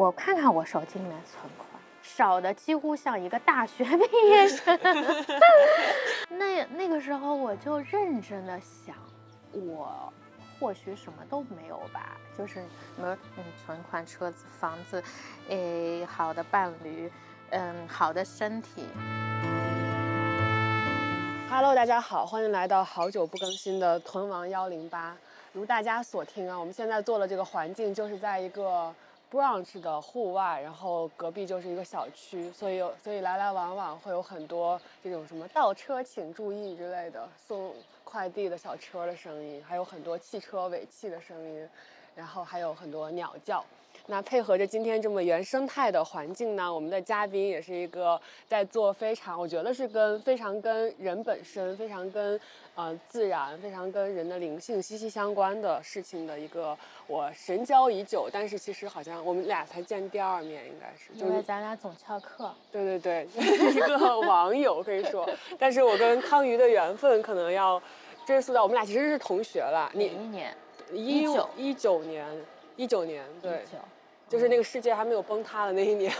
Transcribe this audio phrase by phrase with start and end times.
[0.00, 1.68] 我看看我手机里面存款，
[2.02, 4.80] 少的几乎像一个大学毕业生。
[6.38, 8.96] 那那个时候我就认真的想，
[9.52, 10.10] 我
[10.58, 15.04] 或许什么都没有吧，就是什么嗯存款、车子、房子，
[15.50, 17.12] 诶好的伴侣，
[17.50, 18.86] 嗯好的身体。
[21.50, 25.14] Hello，大家好，欢迎来到好久不更新的屯王幺零八。
[25.52, 28.94] 如大家所听啊，我们现在做的这个环境就是在一个
[29.30, 41.68] brunch 的户外，然后隔壁就是一个小区，所以有所以来来往往会有很多这种什么倒车请注意之类的送快递的小车的声音，还有很多汽车尾气的声音，
[42.14, 43.64] 然后还有很多鸟叫。
[44.06, 52.40] 那配合着今天这么原生态的环境呢，我们的嘉宾也是一个在做非常，我觉得是跟非常跟人本身、非常跟
[52.74, 56.76] 呃自然、非常跟人的灵性息息相关的事情的一个
[57.06, 63.28] 我神交已久，但是其实好像我们俩才见第二面，应该是，就因为咱俩总翘课，对对对，
[63.72, 67.80] 一个网友可以说，但是我跟康瑜的缘分可能要
[68.26, 70.56] 追溯到我们俩其实是同学了，哪一你年？
[70.92, 72.26] 一19一九年，
[72.80, 73.60] 一九年对。
[74.26, 76.12] 就是那个世界还没有崩塌的那一年，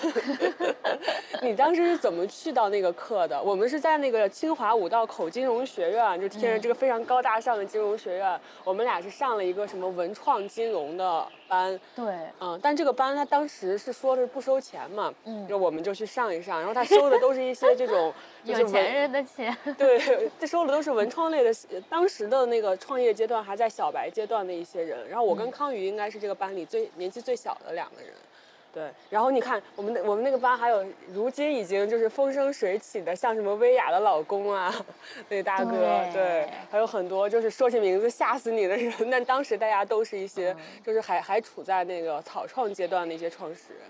[1.43, 3.41] 你当时是怎么去到那个课的？
[3.41, 19.55] 我们是在那个清华五道口金融学院，就听着这个非常高大上的金融学院，我们俩是上了一个什么文创金融的班，对，嗯，但这个班他当时是说是不收钱嘛，嗯就我们就去上一上，然后他收的都是一些这种 有钱人的钱。
[19.77, 25.09] 对，这收的都是文创类的，呃当时的那个创业阶段还在小白阶段的一些人。
[25.09, 28.13] 然后我跟康宇应该是这个班里最年纪最小的两个人。
[28.73, 34.73] 对，然后你看我们的我们那个班还有如今已经就是风生水起的，像什么薇娅的老公啊，
[35.29, 40.55] 那大哥，对对，还有很多就是说起名字吓死你的人，但当时大家都是一些
[40.85, 43.83] 就是还还处在那个草创阶段的一些创始人。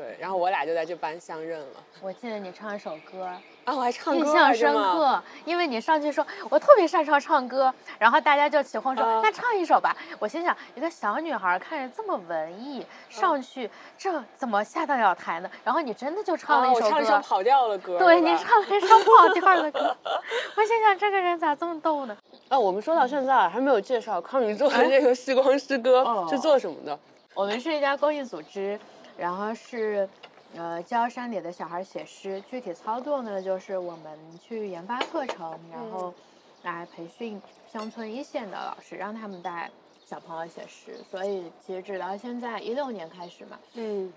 [0.00, 1.66] 对，然后我俩就在这班相认了。
[2.00, 3.24] 我记得你唱一首歌，
[3.66, 9.94] 啊，我还唱歌印象深刻，因为你上去说我特别擅长唱歌，然后大家就起哄说、啊那唱一首吧。
[10.18, 15.50] 我心想，一个小女孩看着这么文艺，上去这怎么下得了台呢？
[15.62, 17.98] 然后你真的就唱了啊，一首歌，我唱一首跑调的歌。
[17.98, 19.94] 对你唱了一首跑调的歌，
[20.56, 22.16] 我心想这个人咋这么逗呢？
[22.48, 26.98] 啊，我们说到现在还没有介绍康宇做的这个时光诗歌哦是做什么的？
[27.34, 28.78] 我们是一家公益组织，
[29.20, 30.08] 然后是
[30.56, 36.14] 呃教山里的小孩写诗，具体操作呢就是我们去研发课程，然后
[36.62, 39.70] 来培训乡村一线的老师，让他们带
[40.06, 40.98] 小朋友写诗。
[41.10, 44.10] 所以截止到现在，一六年开始嘛，嗯，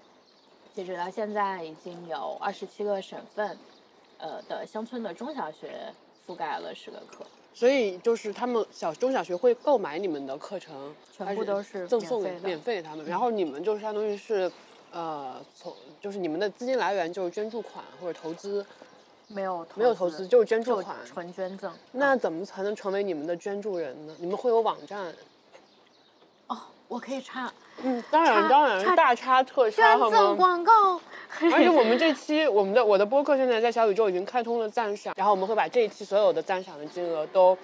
[0.73, 3.57] 截止到现在已经有二十七个省份，
[4.19, 5.93] 呃的乡村的中小学
[6.25, 7.25] 覆盖了十个课。
[7.53, 14.51] 所以就是他们小中小学会购买你们的课程，全部都是赠送给免费他们，然后你们就相当于是，
[14.93, 18.63] 呃，从就是你们的资金来源就是捐助款或者投资，
[19.27, 20.95] 没有没有投资就是捐助款。
[21.05, 21.73] 纯捐赠。
[21.91, 24.15] 那怎么才能成为你们的捐助人呢？
[24.19, 25.11] 你们会有网站？
[26.47, 30.35] 哦，我可以插嗯，当然当然，大插特插好捐赠吗？
[30.35, 31.01] 广告。
[31.51, 37.57] 而且我们这 期我们的我的播客现在在小宇宙已经开通了赞赏，然后我们会把这一期所有的赞赏的金额都，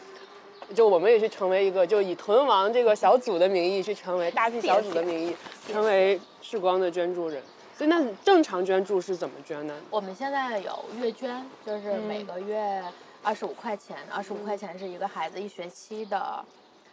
[0.74, 5.36] 就我们也是成为一个，就以屯王这个小组的名义去成为大 P 小组的名义，
[5.72, 7.42] 成为视光的捐助人。
[7.76, 9.74] 所以那正常捐助是怎么捐呢？
[9.90, 12.84] 我们现在有月捐，就是每个月
[13.24, 16.44] 二十五块钱，二十五块钱是一个孩子一学期的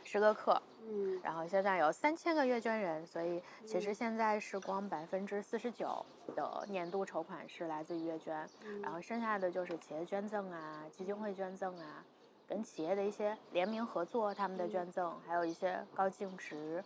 [0.05, 0.63] 十个课。
[0.89, 6.07] 嗯，然后现在有三千个月捐人，所以其实现在是光百分之四十九
[6.37, 8.49] 的年度筹款是来自于月捐，
[8.81, 12.05] 然后剩下的就是企业捐赠啊、基金会捐赠啊，
[12.49, 16.85] 跟企业的一些联名合作他们的捐赠，还有一些高净值。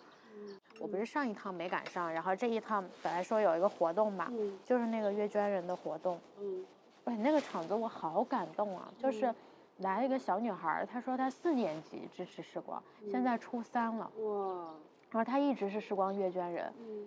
[0.79, 6.65] 我不是上一趟没赶上，然后这一趟本来说有一个活动嘛，嗯就是那个月捐人的活动，嗯。
[7.05, 8.87] 哎，那个场子我好感动啊！
[8.99, 9.35] 就是
[9.79, 12.81] 来了一个小女孩，她说她四年级支持时光，
[13.11, 14.67] 现在初三了，哇，
[15.11, 17.07] 然后她一直是时光月捐人，嗯。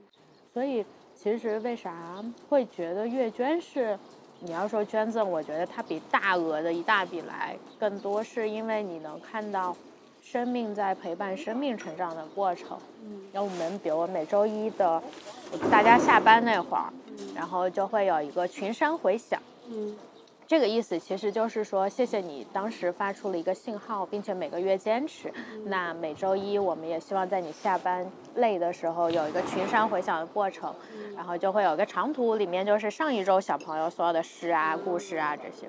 [0.51, 0.83] 所以
[1.13, 3.97] 其实为啥会觉得月捐是，
[4.39, 9.77] 你要说捐赠，我觉得它比大额的一大笔来更多，是因为你能看到
[10.23, 12.77] 生命在陪伴生命成长的过程。
[13.03, 15.01] 嗯然后我们比如每周一的
[15.69, 16.91] 大家下班那会儿，
[17.35, 19.41] 然后就会有一个群山回响。
[19.67, 19.95] 嗯
[20.45, 25.33] 这个意思其实就是说，谢谢你当时发出了一个信号，并且每个月坚持。
[25.65, 28.05] 那每周一，我们也希望在你下班
[28.35, 30.71] 累的时候有一个群山回响的过程，
[31.15, 35.67] 然后就会有一个长图，里面就是上一周小朋友所有的诗啊、故事啊这些，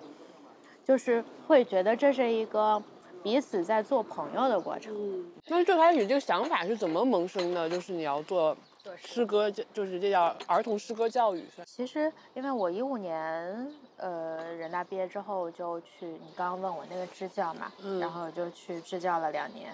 [0.85, 2.83] 就是会觉得这是一个
[3.25, 4.95] 彼此在做朋友的过程。
[4.95, 5.33] 嗯。
[5.49, 7.69] 那最开始这个想法是怎么萌生的？
[7.69, 11.43] 就是你要做做诗诗歌，就就是这叫儿童诗歌教育。
[11.65, 13.67] 其实，因为我一五年
[13.97, 19.73] 呃人大毕业之后就去，你刚刚问我那个支教嘛，嗯然后就去支教了两年，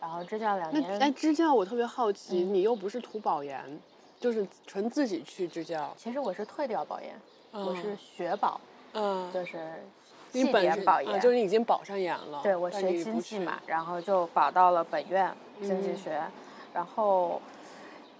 [0.00, 3.80] 然后支教两那年，哎，支教我特别好奇，嗯你又不是图保研，
[4.18, 5.94] 就是纯自己去支教。
[5.96, 7.14] 其实我是退掉保研，
[7.52, 8.60] 我是嗯学保，
[8.94, 9.90] 嗯，就是你
[10.32, 12.40] 绩本保研，就是你已经保上研了。
[12.42, 16.22] 对我学经济嘛，然后就保到了本院经济嗯学，
[16.72, 17.40] 然后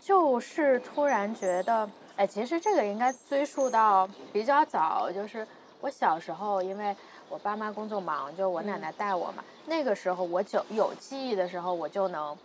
[0.01, 5.47] 就是突然觉得，哎，其实这个应该追溯到比较早，就是
[5.81, 6.95] 我小时候，因为
[7.29, 12.37] 我爸妈工作忙，就我奶嗯奶带我嘛，那个时候我就有记忆的时候，我就能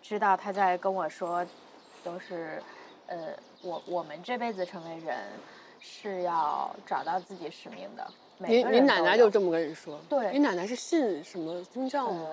[0.00, 1.44] 知道他在跟我说，
[2.02, 2.62] 都是，
[3.06, 3.16] 呃，
[3.62, 5.16] 我我们这辈子成为人
[5.78, 8.04] 是要找到自己使命的。
[8.42, 10.00] 每你你奶奶就这么跟你说？
[10.08, 12.26] 对你奶奶是信什么宗教吗？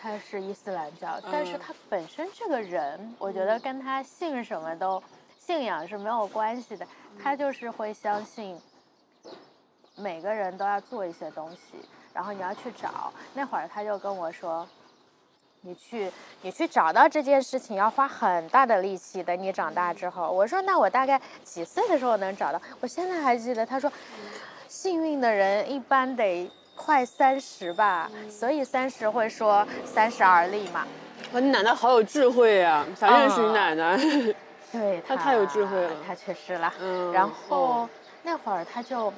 [0.00, 5.02] 她，是伊斯兰教，但是她本身这个人，我觉得跟她信什么都
[5.38, 6.86] 信仰是没有关系的，
[7.20, 8.56] 她就是会相信
[9.96, 11.58] 每个人都要做一些东西，
[12.14, 13.12] 然后你要去找。
[13.34, 14.66] 那会儿她就跟我说。
[15.64, 16.10] 你去，
[16.40, 19.40] 你去找到这件事情要花很大的力气等。
[19.40, 22.60] 你长大之后，我说那我大概几岁的时候能找到？
[22.80, 23.88] 我现在还记得，他说，
[24.72, 30.86] 幸运的人一般得快三十吧，所以三十会说三十而立嘛。
[31.34, 34.34] 哇，你奶奶好有智慧呀、想认识你啊奶奶。
[34.72, 36.72] 对她太有智慧了她去世了。
[36.80, 37.90] 嗯，然后哦
[38.22, 39.12] 那会儿她就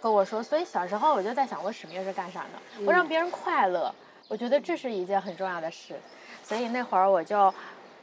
[0.00, 2.58] 跟我说，所以小时候我就在想，我使命是干啥呢？
[2.84, 3.94] 我嗯让别人快乐，
[4.26, 5.94] 我觉得这是一件很重要的事。
[6.42, 7.54] 所以那会儿我就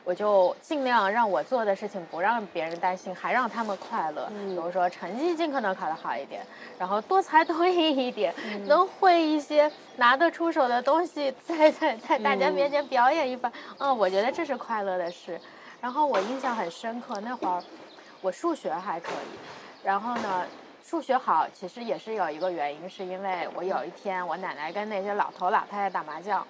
[0.05, 4.27] 我就尽量让我做的事情不让别人担心，还让他们快乐。
[4.31, 6.45] 嗯比如说成绩尽可能考得好一点，
[6.77, 13.51] 然后多才多艺一点，嗯能会一些拿得出手的东西，在在在大家嗯面前表演一番。
[13.79, 15.39] 嗯，我觉得这是快乐的事。
[15.79, 17.61] 然后我印象很深刻，那会儿
[18.21, 19.39] 我数学还可以，
[19.83, 20.45] 然后呢，
[20.81, 26.45] 数学好其实也是有一个原因，是因为我有一天我奶奶跟那些老头老太太打麻将，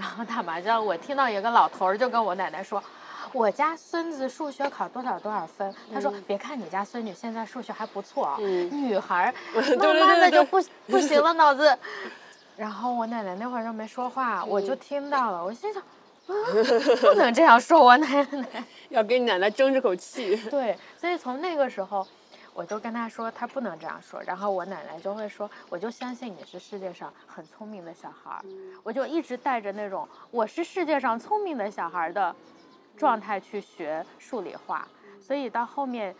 [0.00, 2.82] 然后打麻将，我听到有个老头儿就跟我奶奶说。
[3.34, 5.72] 我家孙子数学考多少多少分？
[5.92, 9.32] 他说：“别看你家孙女现在数学还不错女孩
[9.78, 11.78] 慢慢的就不不行了， 脑子。”
[12.56, 16.34] 然后我奶奶那会儿就没说话，我就听到了，我心想，啊，
[17.02, 18.64] 不能这样说我奶奶。
[18.88, 20.34] 要给你奶奶争这口气。
[20.50, 22.04] 对，所以从那个时候，
[22.54, 24.22] 我就跟他说，他不能这样说。
[24.22, 28.44] 然后我奶奶就会说，我就相信你是世界上很聪明的小孩儿，
[28.82, 32.34] 我就一直带着那种我是世界上聪明的小孩儿的
[32.96, 34.86] 状态去学数理化。
[35.20, 36.14] 所以到后面，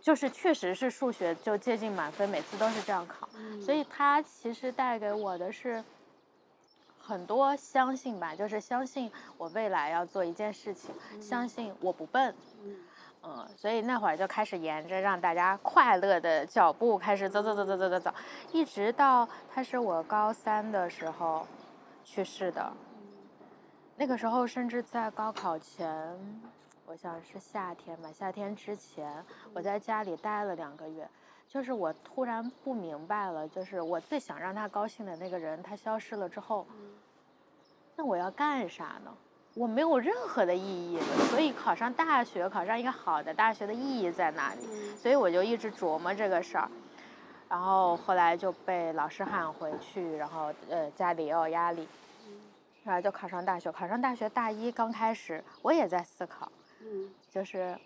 [0.00, 3.28] 就是确实是数学就接近满分，每次都是这样考。
[3.64, 5.82] 所以他其实带给我的是。
[7.00, 12.34] 很多相信吧，就是相信我未来要做一件事情，相信我不笨，
[13.22, 18.14] 嗯，所以那会儿就开始沿着让大家快乐的脚步开始走走走走走走走，
[18.52, 21.46] 一直到他是我高三的时候
[22.04, 22.72] 去世的。
[23.96, 26.16] 那个时候甚至在高考前，
[26.86, 29.12] 我想是夏天吧，夏天之前
[29.52, 31.06] 我在家里待了两个月，
[31.48, 36.64] 就是我突然不明白了，就是我最想让他高兴的那个人他消失了之后，
[37.96, 39.12] 那我要干啥呢？
[39.54, 44.60] 我没有任何的意义了，所以考上大学，考上一个好的大学的意义在哪里？
[44.96, 46.70] 所以我就一直琢磨这个事儿，
[47.48, 51.88] 然后后来就被老师喊回去，然后呃家里也有压力，
[52.84, 53.72] 然后就考上大学。
[53.72, 56.50] 考上大学大一刚开始，我也在思考，
[56.80, 57.76] 嗯就是，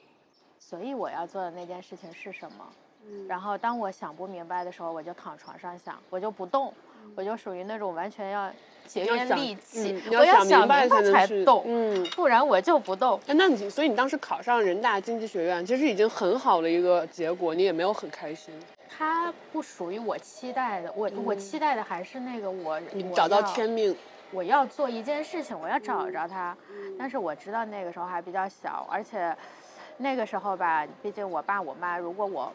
[0.58, 2.66] 所以我要做的那件事情是什么？
[3.06, 6.72] 嗯然后当我想不明白的时候，我就躺床上想，我就不动，
[7.14, 8.50] 我就属于那种完全要
[8.86, 12.04] 节约力气，嗯我要想明白白才能动，嗯。
[12.16, 13.18] 不然我就不动。
[13.26, 18.54] 哎那你所以你当时考上人大经济学院，其实已经很好的一个结果，你也没有很开心。
[18.94, 23.96] 它不属于我期待的，我、我期待的还是那个我我你找到天命，
[24.30, 26.54] 我要做一件事情，我要找着它。
[26.98, 29.34] 但是我知道那个时候还比较小，而且
[29.96, 32.52] 那个时候吧，毕竟我爸我妈，如果我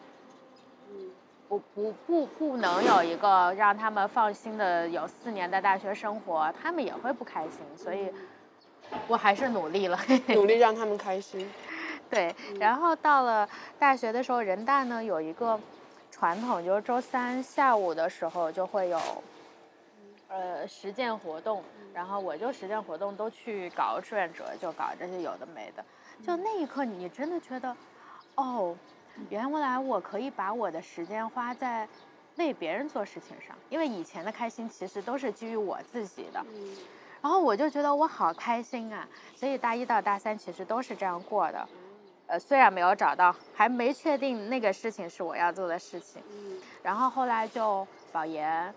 [1.48, 7.60] 不不不不能有一个让他们放心的有四年的大学生活，他们也会不开心。
[7.76, 8.12] 所以，
[9.08, 9.98] 我还是努力了。
[10.36, 11.50] 努力让他们开心。
[12.10, 15.60] 对，然后到了大学的时候，人大呢有一个
[16.12, 19.00] 传统，就是周三下午的时候就会有
[20.30, 21.64] 呃实践活动，
[21.94, 25.84] 然后我就实践活动都去搞志愿者，就搞这些有的没的。
[26.26, 27.76] 就那一刻，你真的觉得，
[28.36, 28.76] 哦，
[29.30, 31.88] 原来我可以把我的时间花在
[32.38, 36.46] 为别人做事情上，因为以前的开心其实都是基于我自己的。
[37.20, 39.06] 然后我就觉得我好开心啊，
[39.36, 41.68] 所以大一到大三其实都是这样过的，
[42.28, 46.22] 呃，虽然没有找到，还没确定那个事情是我要做的事情，
[46.84, 48.72] 然后后来就保研，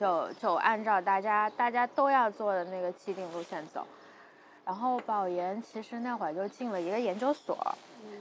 [0.00, 3.86] 就就按照大家大家都要做的那个既定路线走，
[4.64, 7.56] 然后保研其实那会儿就进了一个研究所，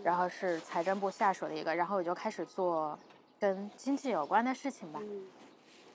[0.03, 2.97] 然后是财政部下属的一个，然后我就开始做
[3.39, 4.99] 跟经济有关的事情吧。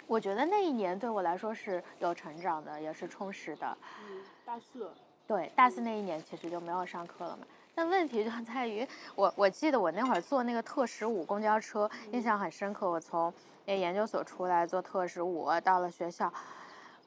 [0.07, 3.77] 我觉得那一年对我来说是有成长的，也是充实的。
[4.09, 4.91] 嗯，大四。
[5.27, 7.47] 对，大四那一年其实就没有上课了嘛。
[7.75, 12.91] 但问题就在于，我我记得我那会儿坐那个特十五公交车，印象很深刻。
[12.91, 13.33] 我从
[13.67, 16.33] 那研究所出来坐特十五到了学校，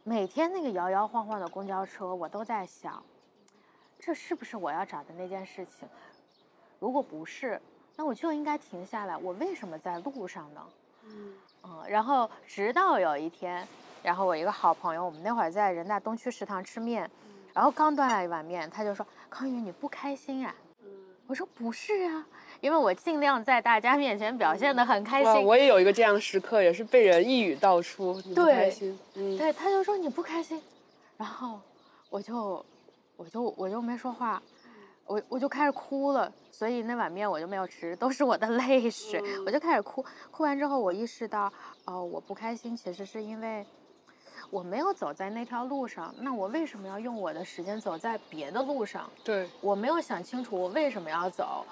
[0.04, 3.04] 每天那个摇摇晃晃的公交车，我都在想，
[4.00, 5.90] 这是不是我要找的那件事情？
[6.82, 7.62] 如果不是，
[7.96, 9.16] 那我就应该停下来。
[9.16, 10.62] 我为什么在路上呢？
[11.06, 11.34] 嗯。
[11.64, 13.66] 嗯，然后直到有一天，
[14.02, 17.08] 然后我一个好朋友，我们那会儿在人大东区食堂吃面，
[17.54, 20.56] 然后刚端来一碗面，他就说：“康宇，你不开心呀？”
[21.28, 22.26] 我说：“不是啊，
[22.62, 29.00] 因为我尽量在大家面前表现的很开心。”我也有一个这样的时刻，也是被人一语道出你不开心。
[29.14, 30.60] 嗯，对，他就说你不开心，
[31.16, 31.60] 然后
[32.10, 32.66] 我就
[33.18, 34.42] 我就我就没说话。
[35.06, 39.22] 我我就开始哭了，所以那碗面我就没有吃，都是我的 泪水。
[39.46, 41.52] 我就开始哭，哭完之后我意识到，
[41.86, 43.66] 哦，我不开心，其实是因为
[44.50, 46.14] 我没有走在那条路上。
[46.20, 49.10] 那我为什么要用我的时间走在别的路上？
[49.24, 51.66] 对，我没有想清楚我为什么要走。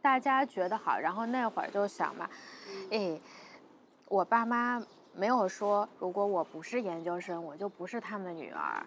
[0.00, 2.30] 大家觉得好，然后那会儿就想嘛，
[2.92, 3.18] 哎，
[4.06, 4.80] 我爸妈
[5.12, 8.86] 没有说，如果我不是研究生，我就不是他们的女儿。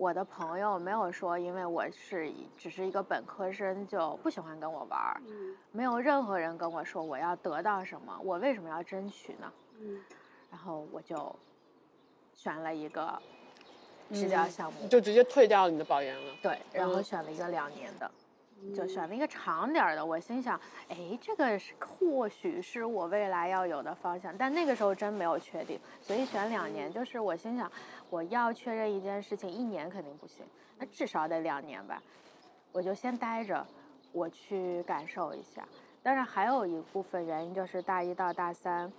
[0.00, 5.20] 我的朋友没有说，因为我是只是一个本科生就不喜欢跟我玩儿，
[5.72, 9.52] 没有任何人跟我说我要得到什么，我为什么要争取呢？
[10.50, 11.36] 然后我就
[12.34, 13.20] 选了一个
[14.10, 16.34] 支教项目，就直接退掉你的保研了。
[16.42, 18.10] 对，然后选了一个两年的。
[18.74, 26.92] 就选了一个长点儿的，我心想，哎，这个是或许是我未来要有的方向，但那个时候真没有确定，所以选两年。
[26.92, 27.70] 就是我心想，
[28.10, 30.44] 我要确认一件事情，一年肯定不行，
[30.78, 32.02] 那至少得两年吧。
[32.70, 33.66] 我就先待着，
[34.12, 35.66] 我去感受一下。
[36.02, 38.92] 当然还有一部分原因就是大一到大三，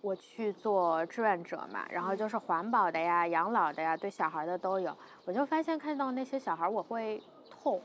[0.00, 7.80] 我去做志愿者嘛，然后就是环保的呀、养老的呀、对小孩的都有，我就发现看到那些小孩我会痛。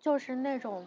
[0.00, 0.86] 就是那种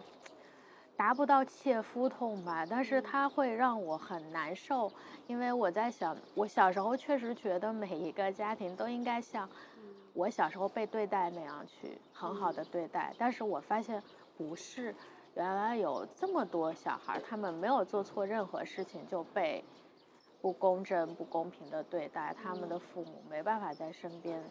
[0.96, 4.90] 达不到切肤痛吧，但是它会让我很难受，
[5.26, 9.48] 因为我在想，我小时候确实觉得每一个家庭都应该像
[10.12, 14.02] 我小时候被对待那样去很好的对待，但是我发现
[14.36, 14.94] 不是，
[15.34, 19.64] 原来有这么多小孩，他们没有做错任何事情就被
[20.40, 24.42] 不公正、不公平的对待，他们的父母没办法在身边。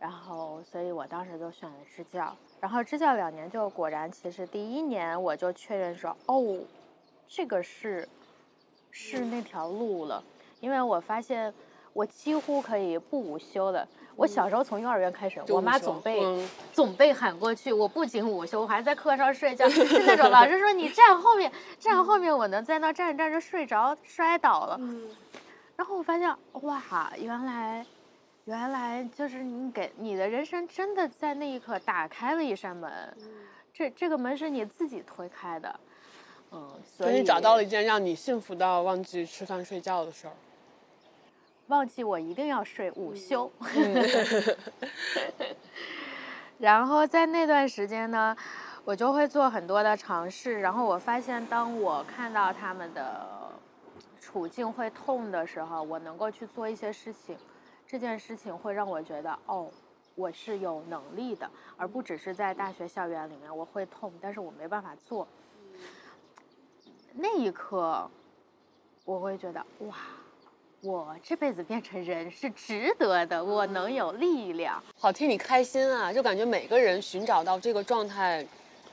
[0.00, 6.58] 然后，所以我当时就选了支教，然后支教两年，就果然，其实第一年我就确认说，哦，
[7.26, 8.08] 这个是，
[8.92, 10.22] 是那条路了，
[10.60, 11.52] 因为我发现
[11.92, 13.86] 我几乎可以不午休的。
[14.14, 24.80] 我小时候从幼儿园开始，我妈总被总被喊过去，我不仅午休，我还在课上睡觉， 是那种老师说你站后面，站后面，我能在那站着站着睡着摔倒了。
[25.76, 27.84] 然后我发现，哇，原来。
[28.48, 32.90] 原来就是你给你的人生真的在那一刻打开了一扇门，
[33.74, 35.80] 这这个门是你自己推开的，
[36.52, 40.32] 嗯，所以你找到了一件让你幸福到忘记吃饭睡觉的事儿，
[41.66, 43.52] 忘记我一定要睡午休，
[46.56, 48.34] 然后在那段时间呢，
[48.82, 53.52] 我就会做很多的尝试，然后我发现当我看到他们的
[54.18, 57.36] 处境会痛的时候，我能够去做一些事情。
[57.88, 59.66] 这件事情会让我觉得，哦，
[60.14, 65.26] 我是有能力的，而不只是在大学校园里面我会痛，但是我没办法做。
[67.14, 68.08] 那一刻，
[69.06, 69.96] 我会觉得，哇，
[70.82, 76.12] 我这辈子变成人是值得的，我能有力量，好替你开心啊！
[76.12, 78.46] 就感觉每个人寻找到这个状态，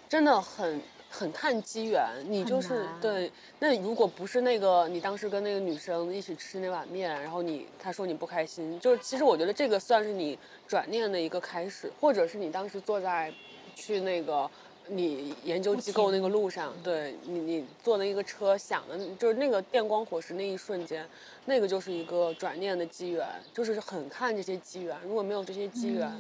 [0.08, 0.82] 真的很。
[1.18, 3.32] 很看机缘，你就是对。
[3.60, 13.34] 那如果不是那个，你当时跟那个女生一起吃那碗面，然后你她说你不开心，就是其实我觉得这个算是你转念的一个开始，或者是你当时坐在
[13.76, 14.50] 去那个
[14.88, 21.08] 你研究机构那个路上，对你你坐那一个车想的，就是那个电光火石那一瞬间，
[21.46, 24.98] 那个就是一个转念的机缘，就是很看这些机缘。
[25.06, 26.12] 如果没有这些机缘，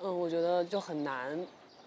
[0.00, 1.38] 嗯，我觉得就很难。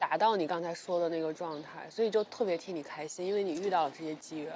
[0.10, 4.54] 达到你刚才说的那个状态，所以就特别替你开心，因为你遇到了这些机缘。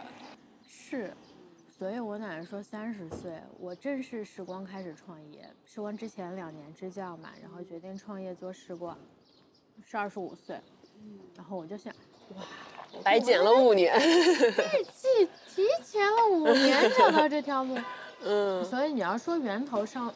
[0.67, 1.13] 是，
[1.79, 8.99] 所以我奶奶说三十岁，我正是时光开始创业，时光之前两年支教嘛，然后决定创业做时光，
[9.85, 10.59] 是二十五岁，
[11.33, 11.93] 然后我就想，
[12.35, 12.43] 哇，
[13.01, 17.77] 白捡了五年，提提前了五年 找到这条路，
[18.21, 18.65] 嗯。
[18.65, 20.13] 所以你要说源头上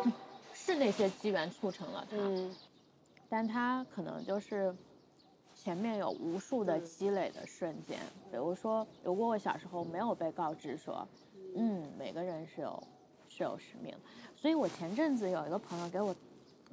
[0.52, 2.54] 是那些机缘促成了它，嗯
[3.28, 4.74] 但它可能就是
[5.54, 7.98] 前面有无数的嗯积累的瞬间。
[8.30, 11.06] 比如说，如果我小时候没有被告知说，
[11.56, 12.82] 嗯，每个人是有
[13.28, 13.94] 是有使命，
[14.36, 16.14] 所以我前阵子有一个朋友给我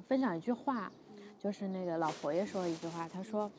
[0.06, 0.92] 分享一句话，
[1.38, 3.50] 就是那个老佛爷说的一句话，他说，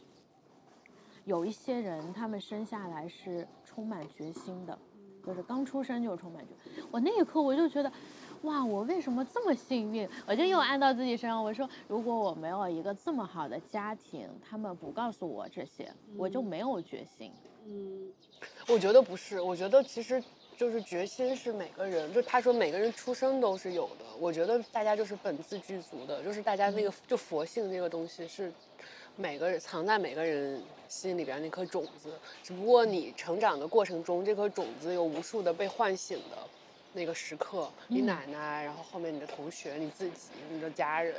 [1.25, 4.77] 有一些人他们生下来是充满决心的，
[5.25, 6.83] 就是刚出生就充满决心。
[6.91, 7.91] 我那一刻我就觉得。
[8.43, 10.07] 哇，我为什么这么幸运？
[10.25, 17.31] 我就又按到自己身上，我说，如果我没有一个这么好的家庭，他们不告诉我这些，我就没有决心。
[17.65, 18.11] 嗯，
[18.67, 20.21] 我觉得不是，我觉得其实
[20.57, 24.05] 就是决心是每个人，就他说每个人出生都是有的。
[24.19, 28.51] 我觉得大家就是本自具足的，就是大家那个就佛性这个东西是
[29.15, 32.11] 每个人藏在每个人心里边那颗种子，
[32.43, 36.37] 只不过你成长的过程中，这颗种子有无数的被唤醒的
[36.93, 41.15] 那个时刻，你嗯奶奶，然后后面你的同学、你自己、你的家人，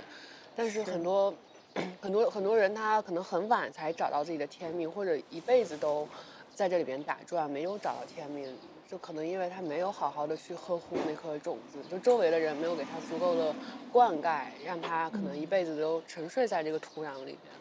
[0.57, 1.35] 但是是很多。
[2.00, 6.09] 很多很多人他可能很晚才找到自己的天命，或者一辈子都
[6.54, 8.57] 在这里边打转，没有找到天命，
[8.88, 13.52] 就可能因为他没有好好的去呵护那颗种子，就周围的人没有给他足够的
[13.90, 17.52] 灌溉，让他可能一辈子都沉睡在这个土壤里边。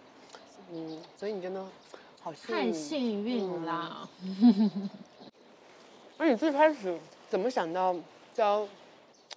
[0.73, 1.65] 嗯，所以你真的
[2.21, 2.71] 好幸太。
[2.71, 4.07] 幸运了。
[6.19, 6.99] 那你 最开始
[7.29, 7.95] 怎么想到
[8.33, 8.67] 教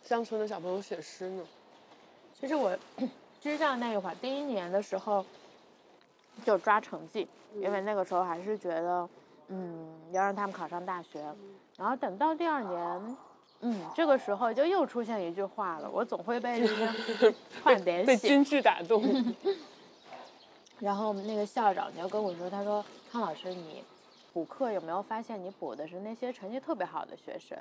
[0.04, 1.42] 乡村的小朋友写诗呢？
[2.38, 2.76] 其实我
[3.40, 5.24] 支教那一会儿，第一年的时候
[6.44, 9.08] 就抓成绩，因为那个时候还是觉得，
[9.48, 11.24] 嗯，要让他们考上大学。
[11.76, 13.16] 然后等到第二年，
[13.60, 18.06] 嗯，这个时候就又出现一句话了，我总会被这些话联系。
[18.06, 19.02] 被京剧打动。
[20.78, 23.82] 然后那个校长就跟我说，他说康老师，你
[24.36, 27.58] 补课有没有发现你补的是那些成绩特别好的学生，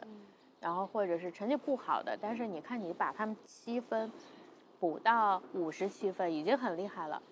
[0.60, 4.12] 然后或者是成绩不好的，但是你看你把他们七分
[4.78, 7.24] 补到五十七分已经很厉害了，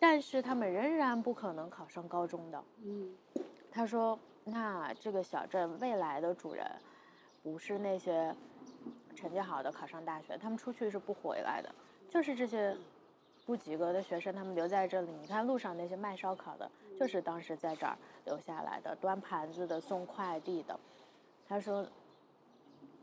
[0.00, 2.64] 但是他们仍然不可能考上高中的。
[2.82, 3.14] 嗯
[3.70, 6.66] 他说，那这个小镇未来的主人
[7.40, 8.34] 不是那些
[9.14, 11.72] 成绩好的考上大学，他们出去是不回来的，
[12.08, 12.76] 就是这些
[13.46, 15.12] 不及格的学生，他们留在这里。
[15.20, 20.78] 你看路上那些卖烧烤的，就是当时在这儿留下来的，端盘子的、送快递的。
[21.48, 21.86] 他说，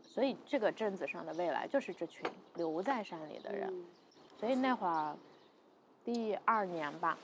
[0.02, 3.72] 所以这个镇子上的未来就是这群留在山里的人。
[4.38, 5.16] 所以那会儿
[6.04, 7.16] 第二年吧，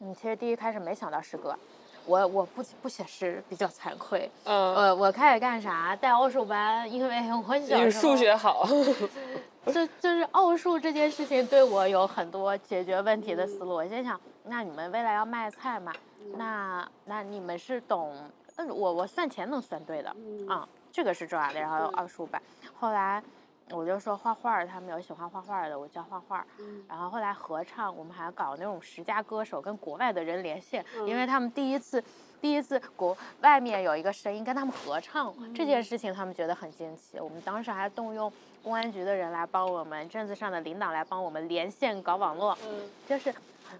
[0.00, 1.56] 嗯，其实第一开始没想到诗歌，
[2.04, 4.28] 我我不不写诗比较惭愧。
[4.44, 5.94] 嗯，我我开始干啥？
[5.94, 8.66] 带奥数班，因为我小你时候数学好。
[9.66, 13.74] 就就是奥数这件事情对我有很多解决问题的思路。
[13.74, 15.92] 我先想，那你们未来要卖菜嘛？
[16.36, 18.14] 那那你们是懂？
[18.56, 20.14] 嗯，我我算钱能算对的
[20.48, 21.60] 啊，这个是重要的。
[21.60, 22.40] 然后二十五百，
[22.74, 23.22] 后来
[23.70, 26.46] 我就说画画，他们有喜欢画画的，我教画画儿。
[26.88, 32.02] 然后后来合唱，我们还搞那种十佳歌手跟国外的人连线，因为他们第一次。
[32.38, 37.18] 第一次国外面有一个声音跟他们合唱、这件事情，他们觉得很惊奇。
[37.18, 38.30] 我们当时还动用
[38.62, 43.34] 公安局的人来帮我们，镇子上的领导来帮我们连线搞网络，嗯就是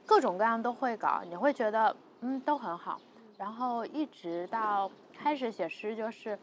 [0.04, 3.00] 各种各样都会搞，你会觉得嗯都很好。
[3.38, 6.38] 然后一直到开始写诗，就是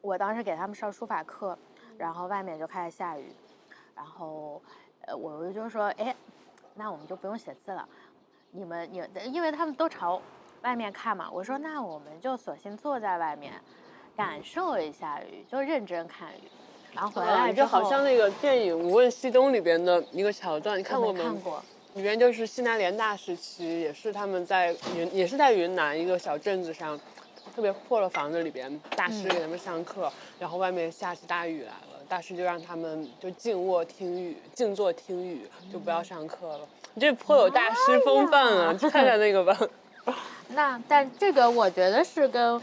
[0.00, 1.58] 我当时给他们上书法课，
[1.98, 3.32] 然后外面就开始下雨，
[3.94, 4.60] 然后
[5.06, 6.14] 呃我就说哎，
[6.74, 7.86] 那我们就不用写字了，
[8.50, 10.20] 你们你因为他们都朝
[10.62, 13.52] 外面看嘛，我说那我们就索性坐在外面，
[14.16, 16.48] 感受一下雨，就认真看雨。
[16.94, 21.18] 然后回来之就，好像那个电影《无问西东》里边的一个桥段，你看过吗？
[21.18, 21.62] 没看过，
[21.94, 26.98] 里面就是西南联大时期，也是他们在云，也是在云南一个小镇子上，
[27.54, 36.66] 特别破的房子里边，大师给他们上课，然后外面下起大雨来了，大师就让他们就静卧听雨，静坐听雨，就不要上课了。
[36.94, 38.74] 你这颇有大师风范啊！
[38.74, 39.56] 去看看那个吧。
[40.48, 42.60] 那但这个我觉得是跟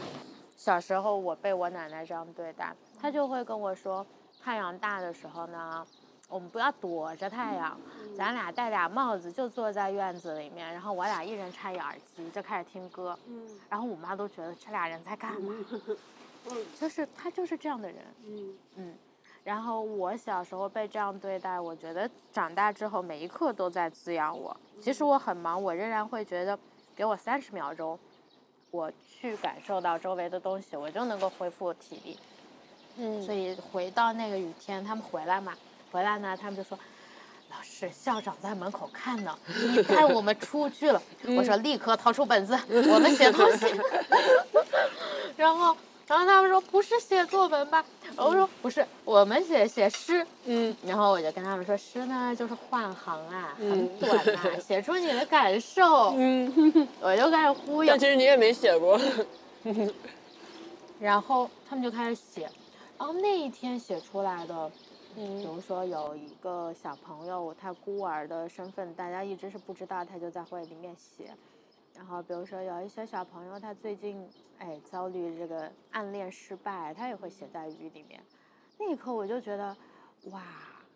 [0.56, 4.04] 小时候我被我奶奶这样对待，她就会跟我说，
[4.42, 5.84] 太阳大的时候呢，
[6.30, 7.78] 我们不要躲着太阳，
[8.16, 13.18] 咱俩戴俩帽子就坐在院子里面，然后我俩一人插一耳机就开始听歌，
[13.68, 15.54] 然后我妈都觉得这俩人在干嘛，
[16.78, 18.94] 就是他就是这样的人，嗯嗯。
[19.42, 24.54] 然后我小时候被这样对待，我觉得长大之后每一刻都在滋养我。
[24.80, 26.58] 即使我很忙，我仍然会觉得，
[26.94, 27.98] 给我三十秒钟，
[28.70, 32.18] 我去感受到周围的东西，我就能够恢复体力。
[32.96, 35.54] 嗯，所以回到那个雨天，他们回来嘛，
[35.90, 36.78] 回来呢，他们就说。
[37.52, 39.36] 老师，校长在门口看呢，
[39.72, 41.02] 你带我们出去了。
[41.36, 43.66] 我说立刻掏出本子，我们写东西。
[45.36, 45.76] 然后，
[46.06, 47.84] 然后他们说不是写作文吧？
[48.14, 50.24] 我说不是，我们写写诗。
[50.44, 56.14] 嗯，然后我就跟他们说，诗呢就是换行啊，很短啊，写出你的感受。
[56.16, 57.98] 嗯， 我就开始忽悠但。
[57.98, 58.96] 其实你也没写过。
[61.00, 62.42] 然后他们就开始写，
[62.96, 64.70] 然后那一天写出来的，
[65.14, 71.34] 比嗯如说有一个小朋友，他孤儿的身份，大家一直是不知道，他就在会里面写。
[71.94, 74.26] 然后比如说有一些小朋友，他最近
[74.58, 78.22] 哎遭遇这个暗恋失败，他也会写在语里面。
[78.78, 79.76] 那一刻我就觉得，
[80.30, 80.42] 哇，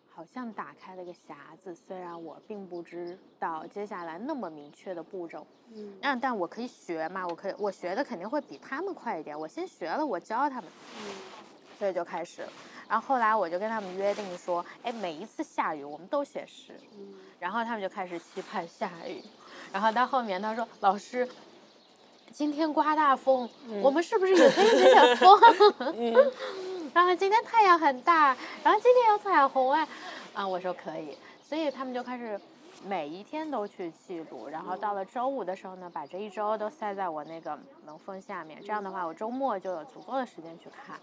[0.09, 9.37] 好像打开了一个匣子，虽然我并不知道接下来那么明确的步骤，嗯但但我可以学嘛，我可以我学的肯定会比他们快一点。
[9.37, 11.11] 我先学了，我教他们，嗯
[11.77, 12.49] 所以就开始了。
[12.87, 16.79] 然后后来我就跟他们约定说，哎，每一次下雨我们都写诗，
[17.39, 19.23] 然后他们就开始期盼下雨。
[19.73, 21.27] 然后到后面他说，老师，
[22.31, 23.49] 今天刮大风，
[23.81, 25.39] 我们是不是也可以写写风？
[25.97, 26.31] 嗯
[26.93, 28.27] 然后今天太阳很大，
[28.63, 29.87] 然后今天有彩虹哎，
[30.33, 32.39] 啊，我说可以，所以他们就开始
[32.85, 40.97] 每一天都去记录，然后到了周五的时候呢，把这一周都塞在我那个门缝下面，这样的话我周末就有足够的时间去看。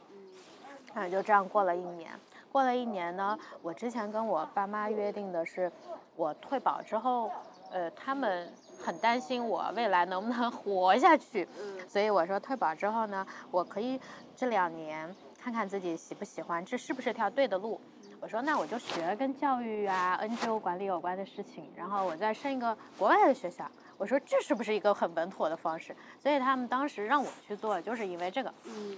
[0.95, 2.11] 嗯，就这样过了一年。
[2.51, 5.73] 过了一年呢，我之前跟我爸妈约定的是，
[6.17, 7.31] 我退保之后，
[7.71, 11.49] 呃，他们很担心我未来能不能活下去，
[11.89, 13.99] 所以我说退保之后呢，我可以
[14.37, 17.81] 这两年看看自己喜不喜欢，这是不是条对的路。
[18.21, 23.67] 我说那我就学跟教育啊、NGO 管理有关的事情，然后我再升一个国外的学校。
[23.97, 25.97] 我说这是不是一个很稳妥的方式？
[26.21, 28.53] 所以他们当时让我去做，就是因为这个。
[28.65, 28.97] 嗯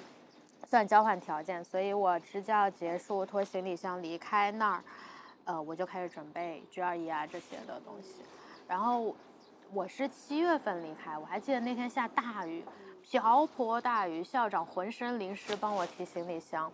[0.75, 4.83] 算交换条件，所以我支教结束，拖行李箱离开那儿，
[5.45, 8.23] 呃，我就开始准备 GRE 啊这些的东西。
[8.67, 9.15] 然后
[9.73, 12.65] 我是七月份离开，我还记得那天下大雨，
[13.05, 16.69] 瓢泼大雨，校长浑身淋湿帮我提行李箱，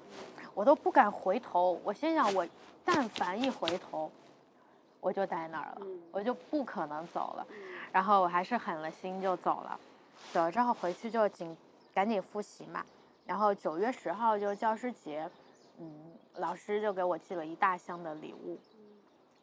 [0.54, 1.78] 我都不敢回头。
[1.84, 2.48] 我心想，我
[2.82, 4.10] 但凡一回头，
[5.02, 7.46] 我就待那儿了，我就不可能走了。
[7.92, 9.78] 然后我还是狠了心就走了，
[10.32, 11.54] 走了之后回去就紧
[11.92, 12.82] 赶紧复习嘛。
[13.30, 15.30] 然后九月十号就是教师节，
[15.78, 15.88] 嗯，
[16.38, 18.58] 老师就给我寄了一大箱的礼物，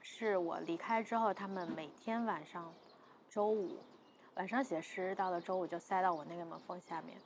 [0.01, 2.69] 是我离开之后，他们每天晚上，
[3.29, 3.77] 周五
[4.35, 7.17] 晚上写诗，到了周五就塞到我那个门缝下面。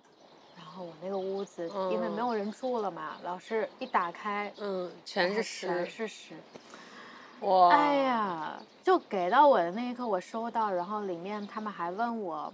[0.55, 6.35] 然后我那个屋子因为没有人住了嘛，老师一打开，嗯，全是诗全，是诗。
[7.39, 12.53] 哇，哎呀，就给到我的那一刻，我收到，然后里面他们还问我，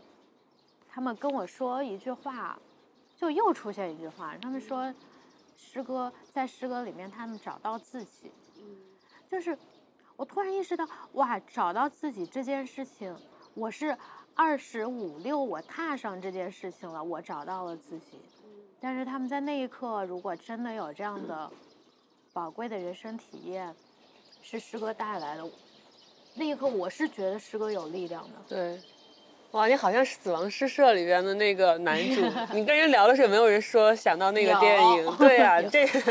[0.87, 2.57] 他们跟我说一句话，
[3.17, 4.93] 就又出现一句话，他们说，
[5.57, 8.31] 诗歌在诗歌里面他们找到自己，
[9.29, 9.57] 就是
[10.15, 13.15] 我突然意识到，哇，找到自己这件事情，
[13.53, 13.97] 我是
[14.35, 18.19] 二十五六，我踏上这件事情了，我找到了自己，
[18.79, 21.51] 但是他们在那一刻，如果真的有这样的
[22.31, 23.75] 宝贵的人生体验。
[24.49, 25.45] 是诗歌带来的。
[26.33, 28.35] 那一刻，我是觉得诗歌有力量的。
[28.47, 28.81] 对，
[29.51, 32.21] 哇，你好像是《死亡诗社》里边的那个男主。
[32.53, 35.15] 你跟人聊的时候，有没有人说想到那个电影？
[35.17, 36.01] 对呀、这这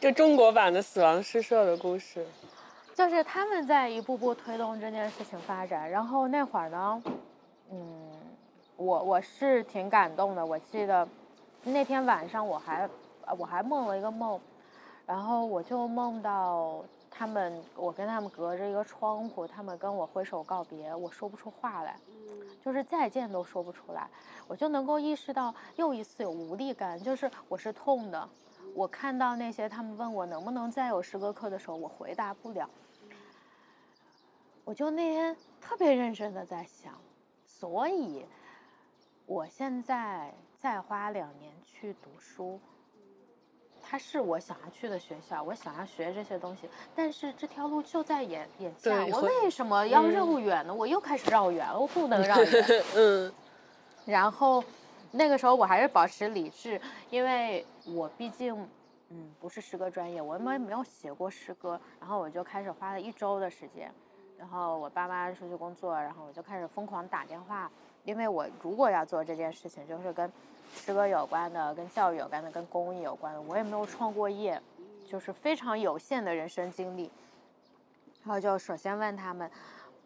[0.00, 2.24] 就中国版的《死亡诗社》的故事。
[2.94, 5.90] 就是他们在一步步推动这件事情发展。
[5.90, 7.02] 然后那会儿呢，
[7.72, 8.12] 嗯，
[8.76, 10.46] 我我是挺感动的。
[10.46, 11.06] 我记得
[11.64, 12.88] 那天晚上我还
[13.36, 14.40] 我还梦了一个梦，
[15.06, 16.84] 然后我就梦到
[17.16, 21.96] 他们，我跟他们隔着一个窗户，他们跟我挥手告别，我说不出话来。
[22.60, 24.08] 就是再见都说不出来，
[24.48, 28.28] 我就能够意识到又一次有无力感，就是我是痛的。
[28.74, 32.68] 我看到那些他们问我能不能再有诗歌课的时候，我回答不了。
[34.64, 36.94] 我就那天特别认真的在想，
[37.46, 38.24] 所以
[39.26, 42.58] 我现在再花两年去读书，
[43.94, 50.74] 它是我想要去的学校，我想要学这些东西，但是这条路就在眼眼下，我为什么要嗯绕远呢？
[50.74, 52.64] 我又开始绕远了，我不能绕远。
[52.96, 53.32] 嗯
[54.04, 54.64] 然后
[55.12, 58.68] 那个时候我还是保持理智，因为我毕竟
[59.10, 63.94] 嗯不是诗歌专业，我们没有写过诗歌，然后我就开始花了一周的时间，
[64.36, 67.70] 然后我爸妈出去工作，然后我就开始疯狂打电话，
[68.02, 70.28] 因为我如果要做这件事情，就是跟
[70.74, 74.60] 诗歌有关的、跟教育有关的、跟公益有关的，我也没有创过业，
[75.06, 77.10] 就是非常有限的人生经历，
[78.24, 79.50] 然后就首先问他们。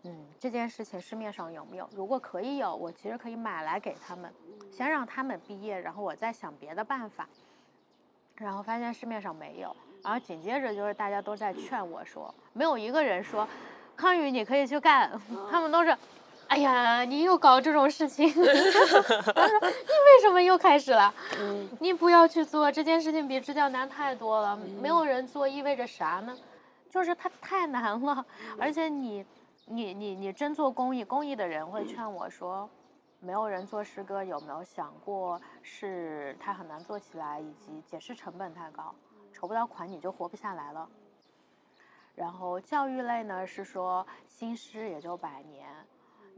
[0.05, 1.89] 嗯，这件事情市面上有没有？
[1.93, 4.33] 如果可以有，我其实可以买来给他们，
[4.71, 7.29] 先让他们毕业，然后我再想别的办法。
[8.37, 13.47] 然后发现市面上没有，然后紧接着就是大家都在劝我说，没有一个人说，
[13.97, 15.11] 康宇你可以去干，
[15.51, 15.91] 他们都是，
[16.49, 21.13] 哎呀，你又搞这种事情， 他说你为什么又开始了？
[21.79, 26.37] 你不要去做这件事情，比支教难太多了，没有人做意味着啥呢？
[26.91, 28.25] 就是它太难了，
[28.59, 29.25] 而且你，
[29.67, 32.69] 你你你真做公益，公益的人会劝我说。
[33.21, 38.95] 没有人做诗歌，有没有想过是它很难做起来，以及解释成本太高，
[39.33, 40.89] 筹不到款你就活不下来了。
[42.15, 45.69] 然后教育类呢是说新诗也就百年，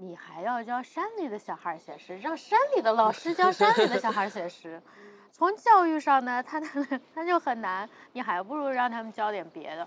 [0.00, 4.82] 你还要教山里的小孩写诗，让山里的老师教山里的小孩写诗，
[5.30, 9.86] 从教育上呢，他他他就很难，你还不如让他们教点别的。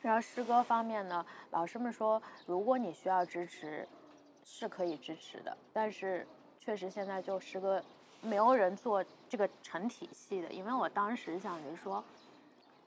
[0.00, 3.86] 然后诗歌方面呢，老师们说，如果你需要支持。
[4.50, 6.26] 是可以支持的，但是
[6.58, 7.84] 确实现在就诗歌，
[8.22, 10.50] 没有人做这个成体系的。
[10.50, 12.02] 因为我当时想着说，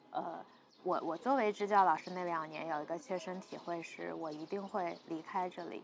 [0.09, 0.43] 呃，
[0.81, 5.83] 我我作为支教老师那两年有一个切身体会是，我一定会离开这里。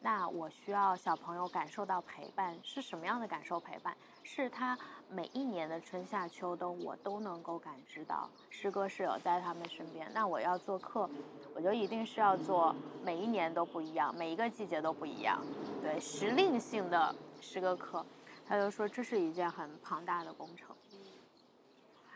[0.00, 3.58] 那我需要小朋友感受到陪伴，是什么样的感受？
[3.58, 4.78] 陪伴是他
[5.10, 10.08] 每一年的春夏秋冬，我都能够感知到诗歌是有在他们身边。
[10.14, 11.10] 那我要做课，
[11.54, 15.40] 我就一定是要做每一年都不一样，每一个季节都不一样，
[15.82, 18.06] 对时令性的诗歌课。
[18.46, 20.74] 他就说这是一件很庞大的工程。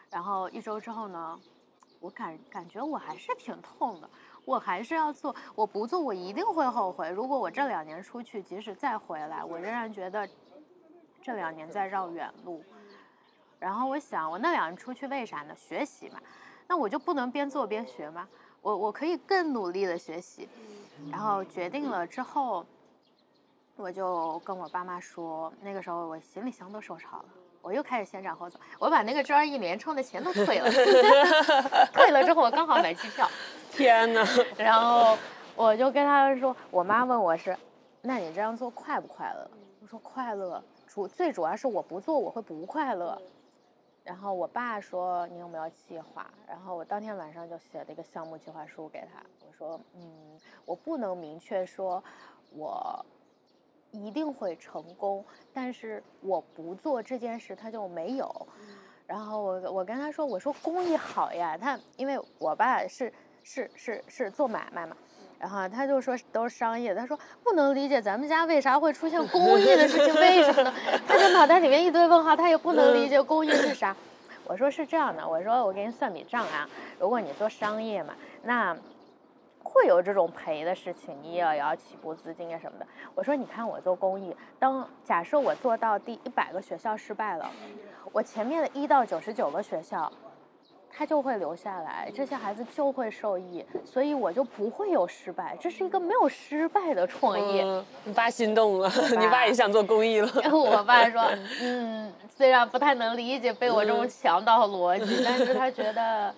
[0.09, 1.41] 然后一周之后呢，
[1.99, 4.09] 我感感觉我还是挺痛的。
[4.45, 7.09] 我还是要做，我不做我一定会后悔。
[7.11, 10.29] 如果我这两年出去，即使再回来，我仍然觉得
[11.23, 12.65] 这两年在绕远路。
[13.59, 15.55] 然后我想，我那两年出去为啥呢？
[15.57, 16.19] 学习嘛，
[16.67, 18.27] 那我就不能边做边学吗？
[18.61, 20.49] 我我可以更努力的学习。
[21.11, 22.67] 然后决定了之后，
[23.77, 27.25] 我就跟我爸妈说，那个时候我行李箱都收拾好了，
[27.61, 30.69] 我又开始先斩后奏，我把那个专一连串的钱都退了，
[31.93, 33.29] 退了之后我刚好买机票。
[33.73, 34.23] 天哪！
[34.59, 35.17] 然后
[35.57, 37.57] 我就跟他说，我妈问我是，
[38.03, 39.51] 那你这样做快不快乐？
[39.81, 43.21] 我说快乐，主最主要是我不做我会不快乐。
[44.05, 46.31] 然后我爸说你有没有计划？
[46.47, 49.23] 然后我当天晚上就写了一个项目计划书给他。
[49.49, 52.03] 我说嗯，我不能明确说
[52.51, 53.05] 我
[53.91, 58.47] 一定会成功，但是我不做这件事他就没有。
[59.07, 63.11] 然后我我跟他说，我说公益好呀，他因为我爸是。
[63.45, 64.97] 是是是做买卖嘛，
[65.39, 70.73] 然后他就说都是商业，他说不能理解咱们家为啥会出现公益的事情，为什么呢？
[71.07, 73.95] 他就脑袋里面一堆问号，他也不能理解公益是啥。
[74.45, 78.77] 我说是这样的，我说我给你算笔账啊，如果你做商业嘛，那
[79.63, 82.87] 会有这种赔的事情，你也要起步资金啊什么的。
[83.15, 87.51] 我说你看我做公益，当假设我做到第一百个学校失败了，
[88.13, 90.11] 我前面的一到九十九个学校。
[90.95, 95.57] 他就会留下来，这些孩子就会受益，所以我就不会有失败。
[95.59, 97.65] 这是一个没有失败的创业。
[98.05, 100.29] 你爸心动了，你爸也想做公益了。
[100.53, 101.23] 我爸说，
[101.63, 106.33] 嗯，虽然不太能理解被我这种强盗逻辑，但是他觉得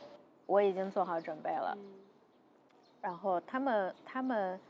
[0.47, 1.77] 我已经做好准备了。
[3.03, 4.61] 然后他们，他们，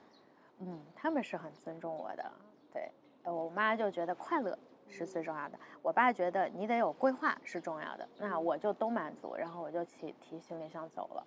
[0.60, 2.24] 嗯，他们是很尊重我的。
[2.72, 2.90] 对，
[3.24, 4.58] 我妈就觉得快乐。
[4.88, 5.58] 是最重要的。
[5.82, 11.26] 我爸觉得你得有规划是重要的，那我就都满足，然后我就提提行李箱走了。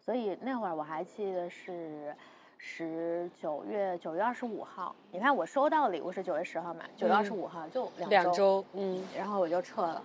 [0.00, 2.14] 所以那会儿我还记得是
[2.58, 10.02] 十九月九月二十五号，你看我收到礼物是九月十号嘛，九月二十五号就两周，嗯，然后我就撤了。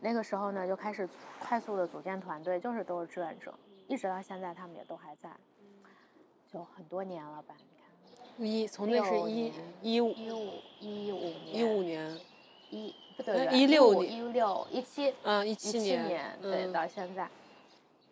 [0.00, 1.08] 那个时候呢，就开始
[1.40, 3.52] 快速的组建团队，就是都是志愿者，
[3.86, 5.30] 一直到现在他们也都还在，
[6.46, 7.54] 就很多年了吧？
[8.38, 12.18] 一从那是一一五一五一五年一五年。
[12.70, 17.26] 一不对，一六一六一七，嗯，一七年，对，到现在。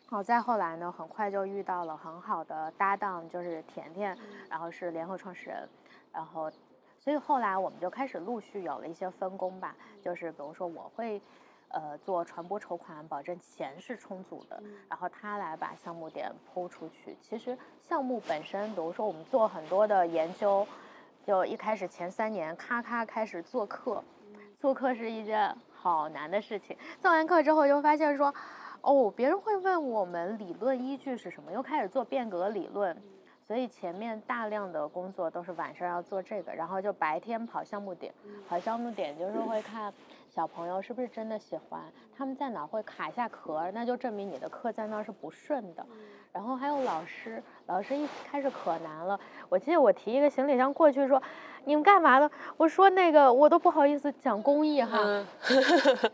[0.07, 4.17] 好，再后来呢，很快就遇到了很好的搭档，就是甜甜，
[4.49, 5.69] 然后是联合创始人，
[6.11, 6.51] 然后，
[6.99, 11.21] 所以后来我们就开始陆续有了一些分工吧，就是比如说我会，
[11.69, 17.17] 呃，做传播筹款，保证钱是充足的，然后他来把项目点铺出去。
[17.21, 20.67] 其实项目本身，比如说我们做很多的研究，
[21.27, 24.03] 就一开始前三年，咔咔开始做课。
[24.59, 26.77] 做课是一件好难的事情。
[27.03, 28.35] 做完课之后，又发现说，
[28.81, 32.97] 哦，别人会问我们理论依据是什么，又开始做变革理论。
[33.47, 38.13] 所以前面大量的工作都是晚上要做这个，然后就白天跑项目点。
[38.49, 39.93] 跑项目点就是会看
[40.37, 41.81] 小朋友是不是真的喜欢，
[42.15, 45.87] 他们在哪会卡一下壳，那就证明你的课在那是不顺的。
[46.31, 49.19] 然后还有老师，老师一开始可难了。
[49.49, 51.23] 我记得我提一个行李箱过去说，
[51.65, 52.31] 你们干嘛呢？
[52.59, 55.27] 我说那个我都不好意思讲公益哈，嗯，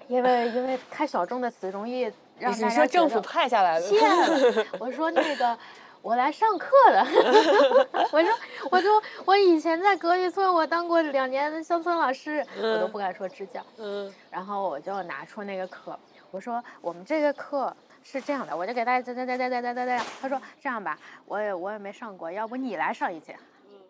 [0.06, 2.02] 因为因为太小众的词容易
[2.38, 4.64] 让大家你说政府派下来的，骗了。
[4.78, 5.58] 我说那个
[6.02, 7.06] 我来上课了。
[8.12, 8.30] 我说，
[8.70, 13.64] 我说，我以前在隔壁村，我当过两年的乡村老师，我都不敢说支教。
[13.78, 15.98] 嗯，然后我就拿出那个课，
[16.30, 17.74] 我说我们这个课。
[18.04, 23.38] 是这样的，我就给大家在在在在在在在，他说这样吧，我也我也没上过，要不你来上一节，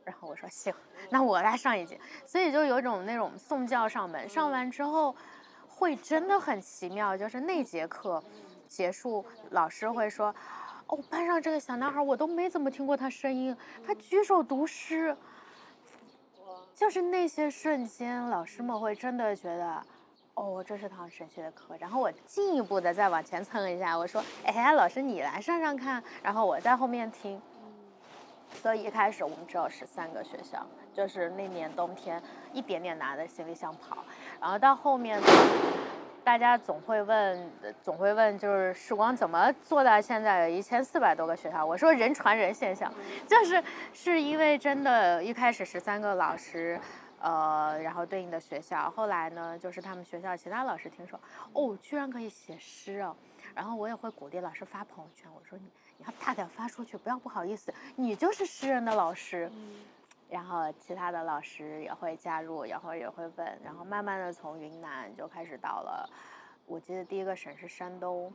[0.05, 0.71] 然后我说行，
[1.09, 5.17] 那我来上一节，所以就有种那种送教上门，上完之后
[5.67, 8.23] 会真的很奇妙，就是那节课
[8.69, 10.35] 结束，老师会说，
[10.93, 15.17] 哦，班上这个小男孩，我都没怎么听过他声音，他举手读诗，
[16.75, 19.83] 就是那些瞬间，老师们会真的觉得，
[20.35, 21.75] 哦，这是堂神学的课。
[21.81, 27.41] 然后我进一步的再往前蹭一下，我说，哎，老师你来上上看，然后我在后面听。
[28.63, 34.05] 所以一开始我们只有十三个学校，就是那年冬天一点点拿着行李箱跑，
[34.39, 35.19] 然后到后面，
[36.25, 37.51] 大家总会问，
[37.83, 41.65] 总会问，就是时光怎么做到现在有一千四百多个学校？
[41.65, 42.93] 我说人传人现象，
[43.27, 46.81] 就是是因为真的，一开始十三个老师。
[47.25, 51.17] 呃，然后对应的学校，后来呢，就是他们学校其他老师听说，
[51.53, 53.15] 哦，居然可以写诗哦，
[53.55, 55.65] 然后我也会鼓励老师发朋友圈，我说你
[55.99, 59.49] 你要大胆发出去，不要不好意思，你就是诗人的老师。
[60.33, 66.09] 然后其他的老师也会加入，然后也会问，然后慢慢的从云南就开始到了，
[66.65, 68.33] 我记得第一个省是山东，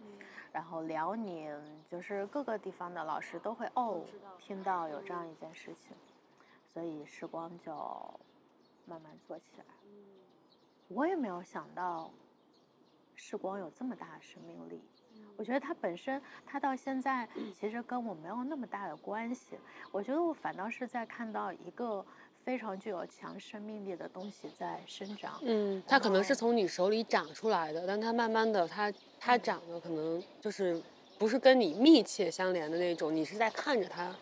[0.51, 4.05] 然后辽宁，就是各个地方的老师都会哦
[4.37, 5.97] 听到有这样一件事情，
[6.71, 7.73] 所以时光就
[8.85, 9.65] 慢慢做起来。
[10.89, 12.11] 我也没有想到，
[13.15, 14.83] 时光有这么大的生命力。
[15.35, 17.27] 我觉得它本身，它到现在
[17.59, 19.57] 其实跟我没有那么大的关系。
[19.91, 22.03] 我觉得我反倒是在看到一个
[22.43, 25.39] 非常具有强生命力的东西在生长。
[25.43, 30.81] 嗯，它可能是从你手里长出来的，但它慢慢的，它它长的可能就是
[31.19, 34.15] 不是跟你密切相连的那种，你是在看着它，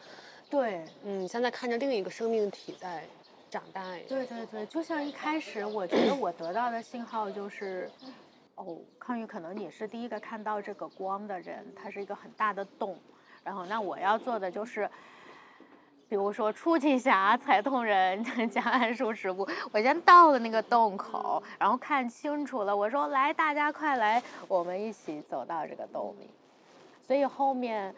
[0.49, 3.05] 对，嗯，像在看着另一个生命体在
[3.49, 3.83] 长大。
[4.07, 7.89] 对对对，就像一开始我觉得我得到的信号就是，
[8.55, 12.97] 哦，康宇，可能你是第一个看到这个光的人，它是一个很大的洞，
[13.43, 14.89] 然后那我要做的就是。
[16.07, 26.29] 比如说出奇侠、踩痛人、 加暗数止步，我先到了那个洞口，然后看清楚了，我说来，大家快来，我们一起走到这个洞里。
[27.01, 27.93] 所以后面，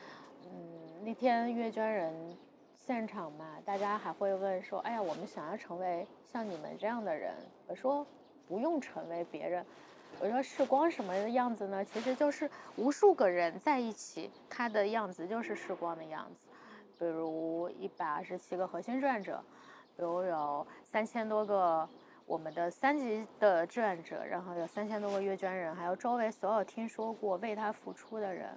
[0.46, 0.50] 嗯，
[1.04, 2.14] 那天阅卷人
[2.80, 7.34] 现场嘛，大家还会问说：“哎呀，我们想要成为像你们这样的人。”
[7.68, 8.08] 我说
[8.48, 9.66] ：“不用成为别人。”
[10.20, 11.86] 我说：“视光什么样子呢？
[11.86, 16.48] 其实就是无数个人在一起，它的样子就是时光的样子。
[16.98, 19.44] 比如一百二十七个核心志愿者，
[19.96, 21.88] 比如有三千多个
[22.26, 28.50] 我们的三级的志愿者，然后有三千多个阅卷人，还有周围所有听说过为他付出的人。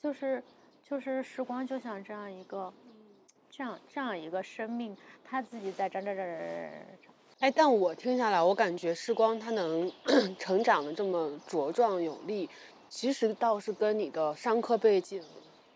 [0.00, 0.40] 就是
[0.84, 2.72] 就是时光就像这样一个，
[3.50, 7.11] 这样这样一个生命，他自己在长长长长长长长。
[7.42, 9.90] 哎，但我听下来，我感觉时光它能
[10.38, 12.48] 成长的这么茁壮有力，
[12.88, 15.20] 其实倒是跟你的商科背景，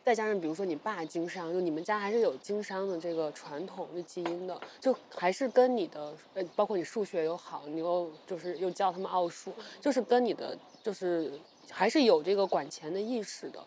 [0.05, 11.33] 再加上比如说你爸经商，就你们家还是有经商的这个传统的基因的，就还是跟你的呃，包括你数学又好，你又就是又教他们奥数，就是跟你的就是
[11.69, 13.59] 还是有这个管钱的意识的。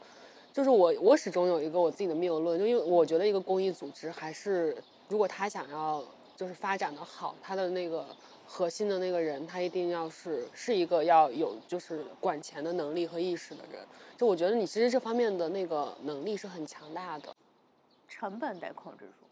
[0.54, 4.74] 就是我，我始终有一个我自己的谬论，就因为我觉得一个公益组织还是，
[5.10, 6.02] 如果他想要
[6.39, 8.06] 就是发展的好，他的那个
[8.47, 13.86] 核心的那个人，他一定要是是一个要有就是管钱的能力和意识的人。
[14.15, 17.36] 就我觉得你其实这方面的那个能力是很强大的。
[18.08, 19.28] 成本得控制住。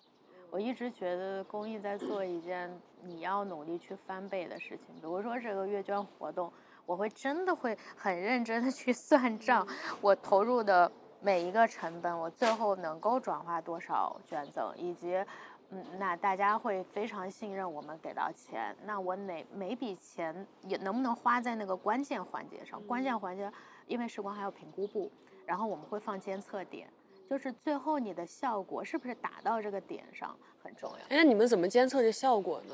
[0.51, 2.69] 我一直觉得公益在做一件
[3.01, 6.51] 你要努力去翻倍的事情，比如说这个阅捐活动，
[6.85, 9.65] 我会真的会很认真的去算账，
[10.01, 10.91] 我投入的
[11.21, 15.23] 每一个成本，我最后能够转化多少捐赠，以及。
[15.69, 22.81] 嗯，那大家会非常信任我们给到钱，那我哪每笔钱也能不能花在那个关键环节上？
[22.87, 23.51] 关键环节，
[23.85, 25.11] 因为时光还有评估部，
[25.45, 26.87] 然后我们会放监测点，
[27.29, 30.33] 就是最后你的效果是不是打到这个点上
[30.63, 30.97] 很重要。
[31.09, 32.73] 哎，那你们怎么监测这效果呢？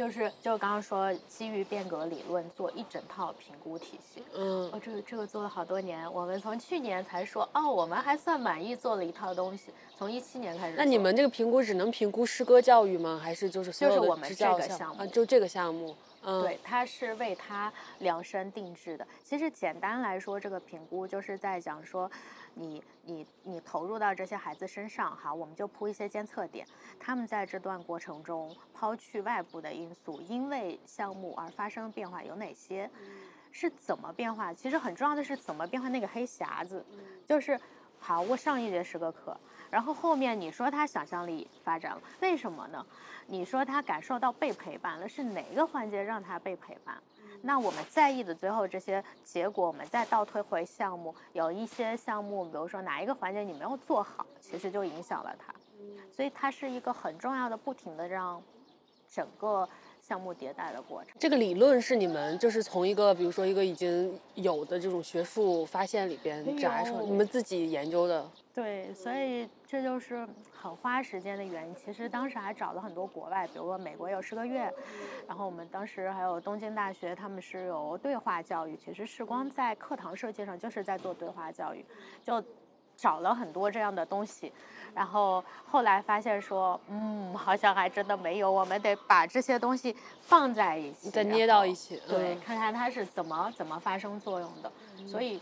[0.00, 4.24] 就是就刚刚说基于变革理论做一整套评估体系。
[4.34, 10.74] 嗯哦，这个这个做了好多年，我们从去年才说哦，我们还算满意，做了一套东西，从一七年开始。
[10.74, 13.20] 那你们这个评估只能评估诗歌教育吗？
[13.22, 14.50] 还是就是所有的就是我们这？
[14.56, 15.94] 个项目就这个项目。
[16.22, 19.06] 嗯对，它是为他量身定制的。
[19.22, 22.10] 其实简单来说，这个评估就是在讲说，
[22.54, 26.66] 你你你投入到这些孩子身上，哈，我们就铺一些监测点，
[26.98, 32.90] 他们在这段过程中抛去外部的因素，因为项目而发生变化有哪些？
[33.52, 34.54] 是怎么变化？
[34.54, 36.84] 其实很重要的是怎么变化那个黑匣子，
[37.26, 37.58] 就是
[38.00, 39.36] 好，我上一节十个课，
[39.70, 42.84] 然后后面你说他想象力发展了，为什么呢？
[43.26, 46.96] 你说他感受到被陪伴了，是哪个环节让他被陪伴？
[47.42, 55.54] 那我们在意的最后这些结果，我们再倒推回项目，有一些项目，比如说哪一个环节你没有做好，其实就影响了他，
[56.12, 58.42] 所以它是一个很重要的，不停的让
[59.08, 59.68] 整个
[60.10, 61.14] 项目迭代的过程。
[61.20, 68.28] 这个理论是你们就是从一个比如说一个已经有的这种学术发现里边没摘出来，你们自己研究的。
[68.52, 71.72] 对，所以这就是很花时间的原因。
[71.76, 74.68] 其实当时还找了很多国外，比如说美国有十个月，
[75.28, 78.76] 然后我们当时还有东京大学，他们是有对话教育。
[78.76, 81.84] 其实时光在课堂设计上就是在做对话教育，
[82.24, 82.42] 就
[83.00, 84.52] 找了很多这样的东西。
[84.92, 94.70] 然后后来发现说，嗯，好像还真的没有，我们得把这些东西放在一起，再捏到一起对，嗯看看它是怎么怎么发生作用的。
[95.06, 95.40] 所以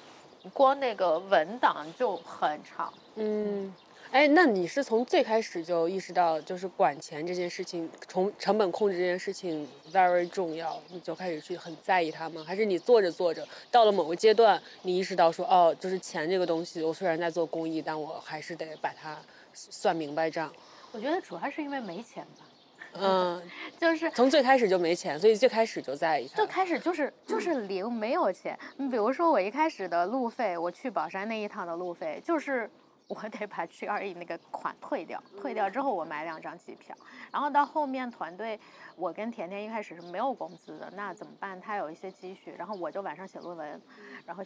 [0.53, 2.93] 光那个文档就很长。
[3.17, 3.75] 嗯，
[4.11, 12.43] 哎，那你是从最开始就意识到，就是管钱这件事情，从成本控制这件事情 very 重要，你就开始去很在意它吗？
[12.47, 19.19] 还是你做着做着，到了某个阶段，你意识到说，哦，就是钱这个东西，我虽然在做公益，但我还是得把它
[19.53, 20.51] 算明白账。
[20.91, 22.47] 我觉得主要是因为没钱吧，
[22.95, 23.43] 嗯，
[23.79, 26.47] 就是从最开始就没钱，所以最开始就在意最。
[26.47, 28.59] 开始就是就是零，没有钱。
[28.79, 32.69] 你比如说我一开始的路费，我去宝山那一趟的路费，就是
[33.09, 36.97] 我得把 G 二 E 那个款退掉，退掉之后我买两张机票，
[37.33, 38.61] 然后到后面团队，
[38.95, 41.61] 我跟甜甜一开始是没有工资的，那怎么办？
[41.61, 43.83] 她有一些积蓄，然后我就晚上写论文，
[44.25, 44.45] 然后。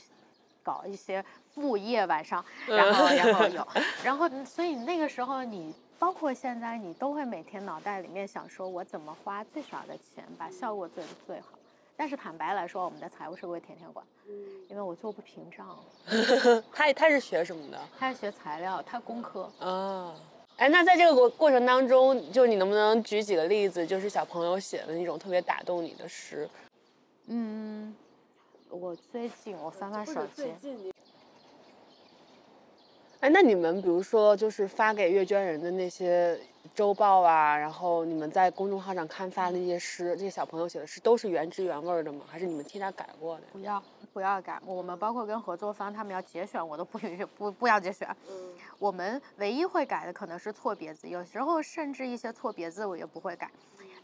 [0.64, 3.66] 搞一些副业，晚上，然后然后 有，
[4.04, 11.58] 然后所以那个时候你包括现在你都会每天脑袋里面想说，我怎么花最少的钱把效果做得最好。
[11.96, 14.04] 但是坦白来说，我们的财务是归甜甜管，
[14.68, 15.78] 因为我做不平账。
[16.72, 17.78] 他他是学什么的？
[17.98, 19.50] 他是学材料，他工科。
[19.60, 20.14] 啊，
[20.56, 26.48] 哎，那在这个过过程当中，就你能不能举几个例子，就是小朋友写的那种特别打动你的诗？
[27.26, 27.94] 嗯，
[28.68, 30.52] 我最近我翻翻手机，
[33.20, 36.36] 哎，那你们比如说就是发给阅捐人的那些
[36.74, 42.24] 周报啊，然后你们在公众号上刊发的那些诗，这些小朋友写的诗都是原汁原味儿的吗？
[42.26, 43.42] 还是你们替他改过的？
[43.52, 43.82] 不要
[44.12, 44.60] 不要改。
[44.64, 48.08] 我们包括跟合作方他们要节选，我都不允许不不要节选。
[48.78, 53.50] 我们唯一会改的可能是错别字，有时候甚至一些错别字我也不会改。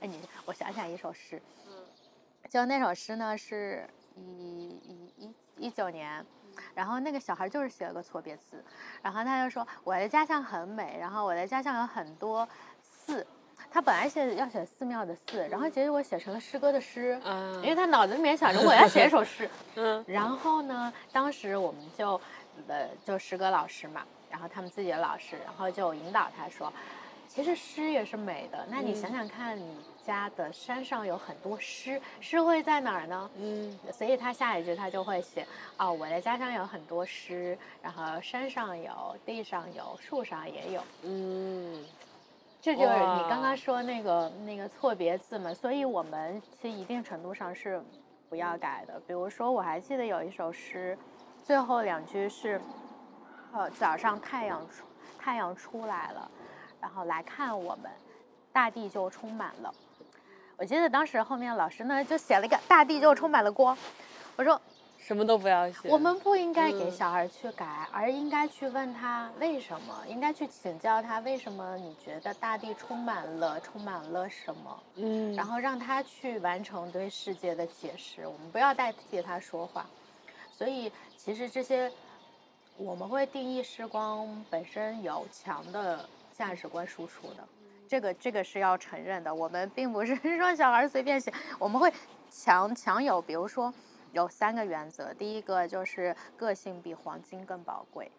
[0.00, 1.72] 哎，你我想想一首诗，嗯
[2.50, 5.34] 就那首诗呢是一一一
[5.66, 6.24] 一九年。
[6.74, 8.62] 然后那个小孩就是写了个错别字，
[9.02, 12.48] 然后他就说我的家乡很美，然后我的家乡有很多
[12.82, 13.26] 寺，
[13.70, 20.04] 他本来写要写寺庙的寺，然后结果写成了诗歌的诗，嗯因为他脑子里面想着我要写一首诗， 嗯。
[20.06, 22.20] 然后呢，当时我们就
[22.66, 26.72] 呃就诗歌老师嘛，然后他们自己的老师，然后就引导他说，
[27.28, 29.76] 其实诗也是美的，那你想想看，你
[30.08, 33.30] 家的山上有很多诗，诗会在哪儿呢？
[33.36, 35.46] 嗯所以他下一句他就会写
[35.76, 40.82] 哦，我的家乡有很多诗，然后山上有，地上有，树上也有。
[41.02, 41.84] 嗯
[42.62, 47.80] 这就是你刚刚说那个那个错别字嘛，所以我们其实一定程度上是
[48.30, 48.98] 不要改的。
[49.06, 50.96] 比如说，我还记得有一首诗，
[51.44, 52.58] 最后两句是，
[53.52, 54.86] 呃，早上太阳出
[55.18, 56.30] 太阳出来了，
[56.80, 57.90] 然后来看我们，
[58.52, 59.74] 大地就充满了。
[60.58, 63.78] 我记得当时后面老师呢就写了一个大地就充满了光，
[64.34, 64.60] 我说
[64.98, 65.88] 什么都不要写。
[65.88, 78.26] 我们不应该给嗯小孩去改，而应该去问他为什么，应该去请教他为什么你觉得大地充满了充满了什么，嗯，然后让他去完成对世界的解释。
[78.26, 79.86] 我们不要代替他说话。
[80.52, 81.90] 所以其实这些
[82.76, 86.04] 我们会定义时光本身有强的
[86.36, 87.48] 价值观输出的。
[87.88, 91.90] 这个这个是要承认的，我们并不是说小孩随便写，我们会
[92.30, 93.72] 强强有，比如说
[94.12, 98.10] 有三个原则，第一个就是个性比黄金更宝贵，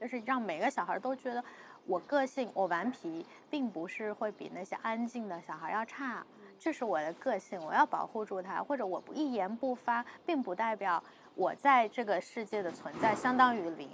[0.00, 1.42] 就是让每个小孩都觉得
[1.86, 6.24] 我个性我顽皮，并不是会比那些安静的小孩要差，
[6.58, 11.02] 这是我的个性，我要保护住它，或者我不一言不发，并不代表
[11.34, 13.88] 我在这个世界的存在相当于零。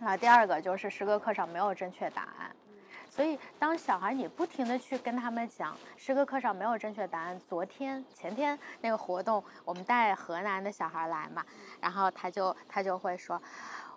[0.00, 2.39] 啊，第二个就是诗歌课上没有正确答案。
[3.20, 11.44] 所以当小孩你不停的去跟他们讲诗歌课上没有正确答案，昨天前天那个活动我们带河南的小孩来嘛，
[11.82, 13.38] 然后他就他就会说。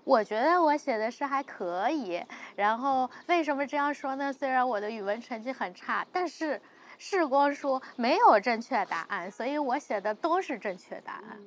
[0.04, 2.22] 我觉得我写的诗还可以，
[2.58, 4.34] 然后为什么这样说呢？
[4.34, 6.62] 虽然我的语文成绩很差，但是
[6.98, 11.40] 世光说没有正确答案，所以我写的都是正确答案。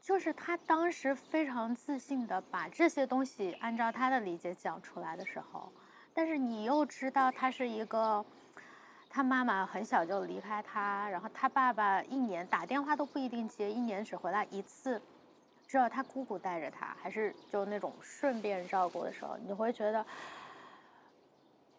[0.00, 5.72] 就是他当时非常自信的把这些东西按照他的理解讲出来的时候，
[6.14, 8.24] 但是你又知道他是一个，
[9.10, 15.02] 他妈妈很小就离开他，然后他爸爸一年打电话都不一定接，一年只回来一次。
[15.66, 20.06] 知道他姑姑带着他，还是就那种顺便照顾的时候，你会觉得，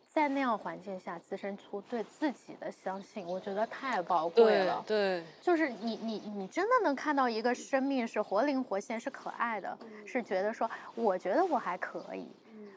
[0.09, 4.83] 在那样环境下滋生出对自己的相信，我觉得太宝贵了。
[4.85, 12.27] 对，就是你你你真的能看到一个生命是活灵活现，是可爱的，是觉得说，我觉得我还可以，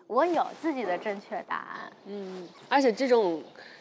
[0.08, 1.92] 我有自己的正确答案。
[2.06, 3.40] 嗯，而且这种。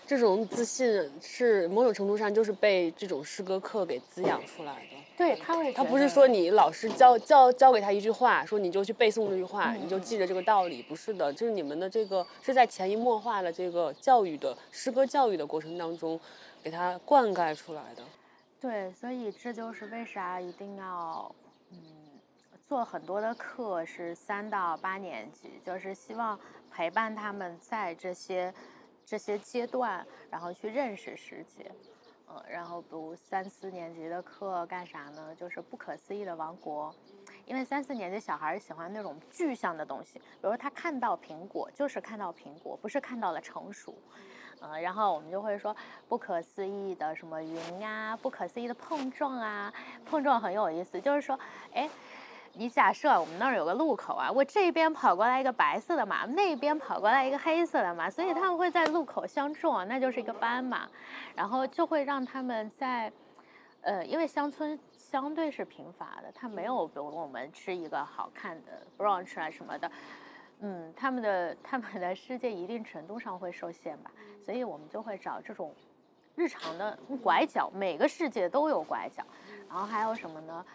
[0.10, 4.96] 这种自信是某种程度上就是被这种诗歌课给滋养出来的。
[5.18, 16.18] 对他会，他不是说你老师教教教给他一句话，说你就去背诵这句话，你就记着这个道理，不是的，就是你们的这个是在潜移默化的这个教育的诗歌教育的过程当中，
[16.64, 18.02] 给他灌溉出来的。
[18.62, 21.47] 对，所以这就是为啥一定要嗯
[22.68, 26.38] 做很多的课，是三到八年级，就是希望
[26.70, 28.54] 陪伴他们在这些。
[29.10, 31.72] 这些阶段，然后去认识世界，
[32.28, 35.34] 嗯，然后读三四年级的课干啥呢？
[35.34, 36.94] 就是不可思议的王国，
[37.46, 43.96] 因为三四年级小孩喜欢那种具象的东西，比如他看到苹果就是看到苹果，不是看到了成熟，
[44.60, 45.74] 嗯，然后我们就会说
[46.10, 49.74] 不可思议的什么云呀，不可思议的碰撞啊，
[50.06, 51.40] 碰撞很有意思，就是说，
[51.72, 51.90] 哎。
[52.58, 60.90] 你假设我们那儿有个路口啊，我这边跑过来一个白色的马，那边跑过来一个黑色的马，所以他们会在路口相撞，那就是一个斑马，
[61.36, 63.12] 然后就会让他们在，
[63.82, 69.92] 呃，因为乡村相对是贫乏的，他没有比如我们吃一个好看的 brunch 啊什么的，
[70.62, 74.10] 嗯，他们的他们的世界一定程度上会受限吧，
[74.44, 75.72] 所以我们就会找这种
[76.34, 79.24] 日常的拐角，每个世界都有拐角，
[79.70, 80.66] 然后还有什么呢？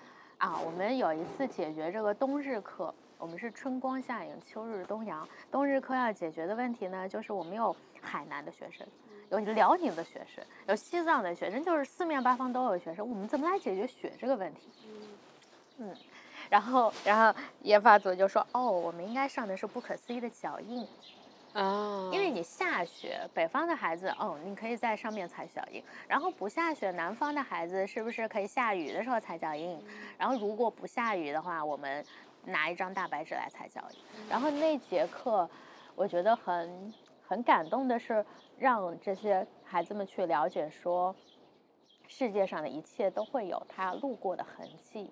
[0.42, 5.26] 啊，我们有一次解决这个冬日课，我们是春光夏影，秋日东阳。
[5.52, 8.84] 冬日课要解决的问题呢，就是我们有海南的学生，
[9.30, 13.08] 有辽宁的学生，有西藏的学生，就是四面八方都有学生。
[13.08, 14.68] 我们怎么来解决雪这个问题？
[15.78, 15.94] 嗯，
[16.50, 20.84] 然后，然后研发组就说，哦，我们应该上的是不可思议的脚印。
[21.52, 29.78] 啊，因为你下雪，北方的孩子，哦，你可以在上面踩脚印，然后不下雪，南方的孩子是不是可以下雨的时候踩脚印？
[30.16, 32.04] 然后如果不下雨的话，我们
[32.44, 33.98] 拿一张大白纸来踩脚印。
[34.30, 35.48] 然后那节课，
[35.94, 36.94] 我觉得很
[37.26, 38.24] 很感动的是，
[38.58, 41.14] 让这些孩子们去了解说，
[42.08, 45.10] 世界上的一切都会有他路过的痕迹，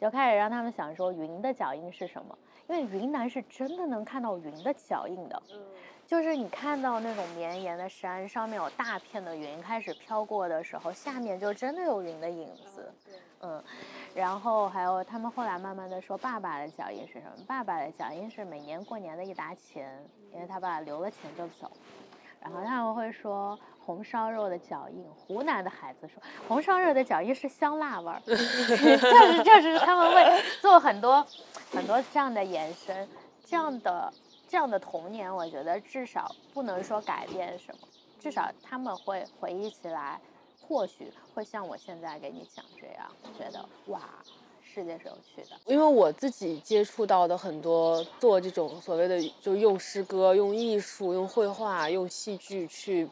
[0.00, 2.38] 就开始让他们想说，云的脚印是什么？
[2.70, 5.42] 因为云南是真的能看到云的脚印的，
[6.06, 12.88] 就是你看到那种绵延的山上面有大片的云开始飘过的时候，下面就真的有云的影子，
[13.40, 13.60] 嗯，
[14.14, 17.44] 然后还有他们后来慢慢的说，爸爸的脚印是什么？
[17.44, 19.92] 爸爸的脚印是每年过年的一沓钱，
[20.32, 21.72] 因为他爸留了钱就走，
[22.40, 23.58] 然后他们会说
[23.90, 31.26] 红烧肉的脚印，湖南的孩子说红烧肉的脚印是香辣味儿， 就是就是他们会做很多。
[31.72, 33.08] 很多这样的延伸，
[33.44, 34.12] 这样的
[34.48, 37.88] 这样的童年，我觉得至少不能说改变什么，
[38.20, 40.20] 至少他们会回忆起来，
[40.60, 44.00] 或许会像我现在给你讲这样，觉得哇，
[44.62, 45.56] 世界是有趣的。
[45.66, 53.08] 因为我自己接触到的很多做这种所谓的，就用诗歌、用艺术、用绘画、用戏剧去。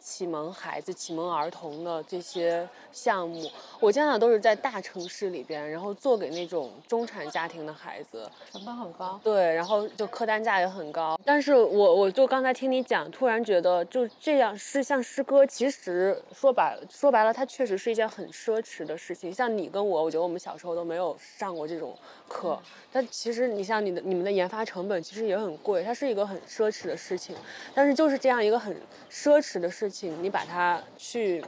[0.00, 9.20] 启蒙孩子、启蒙儿童的这些项目，我见到都是在大城市里边，然后做给那种中产家庭的孩子，成本很高。
[9.22, 11.18] 对，然后就客单价也很高。
[11.24, 19.32] 但是我我就刚才听你讲，突然觉得就这样是像诗歌，其实说白说白了，它确实是一件很奢侈的事情。
[19.32, 21.96] 像你跟我，我觉得我们小时候都没有上过这种
[22.28, 22.58] 课。
[22.92, 27.36] 但其实你像你的你们的研发成本其实也很贵，它是一个很奢侈的事情。
[27.74, 28.74] 但是就是这样一个很
[29.10, 30.22] 奢侈的事情。
[30.22, 31.44] 你把它去，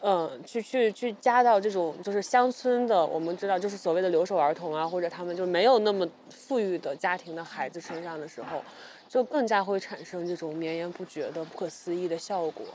[0.00, 8.62] 嗯，去去去加到这种就是乡村的，我们知道就是所谓的留守儿童啊，或者他们就没有那么富裕的家庭的孩子身上的时候，
[9.08, 12.66] 就更加会产生这种绵延不绝的不可思议的效果。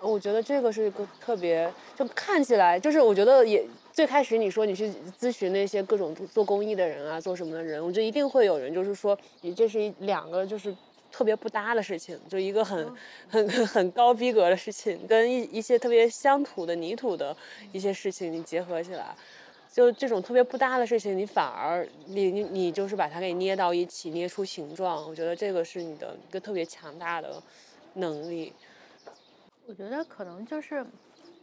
[0.00, 10.74] 我觉得这个是一个特别，就看起来就是我觉得也最开始你说你去咨询那些各种做公益的人啊，做什么的人，我觉得一定会有人就是说你这是一两个就是。
[11.12, 12.92] 特别不搭的事情，就一个很
[13.28, 17.36] 很 很高逼格的事情，跟一一些特别乡土的泥土的
[17.70, 19.14] 一些事情你结合起来，
[19.72, 25.06] 就这种特别不搭的事情，你反而你你你就是把它给捏到一起，捏出形状。
[25.08, 27.42] 我觉得这个是你的一个特别强大的
[27.94, 28.52] 能力。
[29.66, 30.84] 我觉得可能就是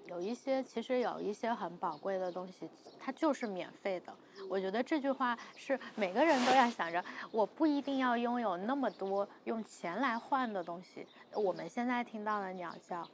[0.09, 2.67] 有一些，其实有一些很宝贵的东西，
[2.99, 4.13] 它就是免费的。
[4.49, 11.05] 我觉得这句话是每个人都要想着，我不一定要拥有那么多用钱来换的东西。
[11.35, 13.07] 我们现在听到的鸟叫，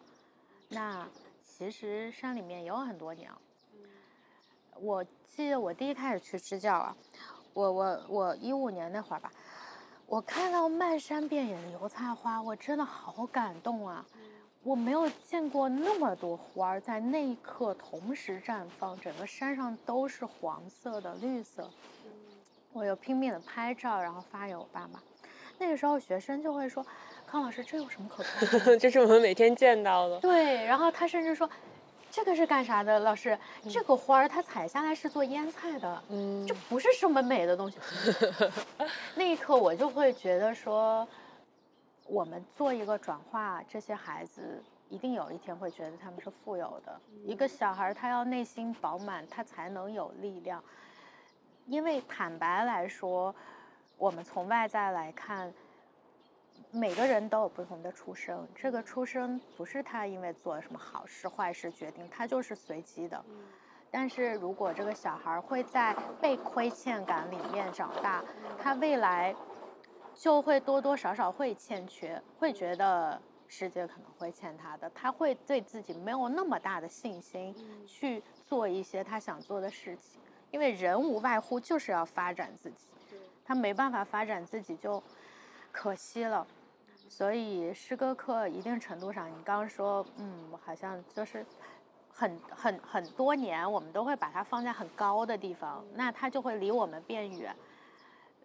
[0.69, 1.05] 那
[1.43, 3.37] 其实山里面也有很多鸟。
[4.79, 6.95] 我记得我第一开始去支教啊，
[7.53, 9.29] 我我我一五年那会儿吧，
[10.05, 14.05] 我看到漫山遍野的油菜花，我真的好感动啊！
[14.65, 21.69] 我没有见过那么多花儿在那一刻同时绽放，整个山上都是黄色的、绿色。
[22.73, 24.99] 我又拼命的拍照，然后发给我爸妈。
[25.59, 26.83] 那个时候学生就会说
[27.27, 28.75] ：“康老师，这有什么可拍的？
[28.79, 31.47] 这是我们每天见到的。”对，然后他甚至说。
[32.11, 33.37] 这个是干啥的，老师？
[33.69, 37.77] 这个花儿它采下来是做腌菜的，嗯，这不是什么美的东西。
[39.15, 41.05] 那一刻我就会觉得说，
[42.05, 46.99] 我们做一个转化，这些孩子一定有一天会觉得他们是富有的。
[47.23, 50.63] 一个小孩他要内心饱满，他才能有力量。
[51.65, 53.33] 因为坦白来说，
[53.97, 55.53] 我们从外在来看。
[56.71, 63.23] 每个人都有不同的出生，这个出生不是他因为做了什么好事坏事决定，他就是随机的。
[63.89, 68.21] 但是如果这个小孩会在被亏欠感里面长大，
[68.61, 69.33] 他未来
[70.15, 77.53] 就会多多少少会欠缺，会觉得世界可能会欠他的，他会对自己没有那么大的信心
[77.85, 80.21] 去做一些他想做的事情。
[80.51, 82.87] 因为人无外乎就是要发展自己，
[83.43, 85.03] 他没办法发展自己就
[85.71, 86.47] 可惜了。
[87.09, 91.45] 所以诗歌课一定程度上，你刚刚说，嗯，好像就是
[92.09, 97.55] 很很很多年，我们都会把它放在很高的地方，那它就会离我们变远。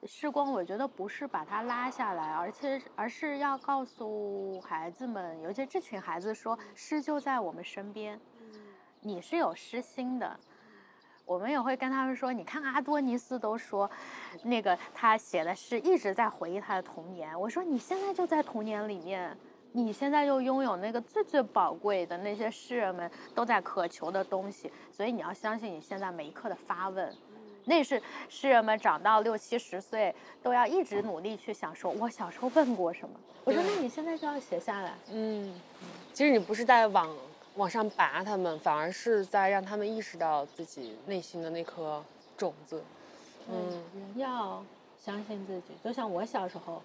[0.05, 8.19] 诗光，我觉得不是把它拉下来，而且而是要告诉孩子们，尤其这群孩子说，诗就在我们身边，
[9.01, 10.39] 你是有诗心的。
[11.27, 13.89] 我们也会跟他们说，你看阿多尼斯都说，
[14.43, 17.39] 那个他写的诗一直在回忆他的童年。
[17.39, 19.37] 我说你现在就在童年里面，
[19.71, 27.15] 你现在又拥有那个最最宝贵的那些诗人们都在渴求的东西，所以你要相信你现在每一刻的发问，
[27.65, 33.15] 那是诗人们长到六七十岁都要一直努力去想，说我小时候问过什么。
[33.45, 34.95] 我说那你现在就要写下来。
[35.11, 35.55] 嗯，
[36.13, 37.09] 其实你不是在往。
[37.57, 42.03] 往上拔，他们反而是在让他们意识到自己内心的那颗
[42.37, 42.83] 种子。
[43.51, 43.83] 嗯，
[44.15, 44.65] 要
[45.05, 45.75] 相信自己。
[45.85, 46.81] 就像我小时候，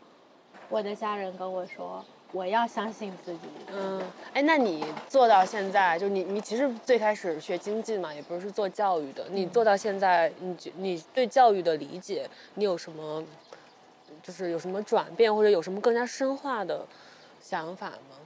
[0.68, 2.04] 我的家人跟我说，
[2.36, 3.48] 我要相信自己。
[3.72, 4.02] 嗯，
[4.34, 9.26] 哎，那你做到现在，就你你其实最开始学经济嘛，也不是做教育的。
[9.30, 13.24] 你做到现在，你你对教育的理解，你有什么，
[14.22, 16.86] 就是有什么转变，或者有什么更加深化的
[17.40, 18.18] 想法吗？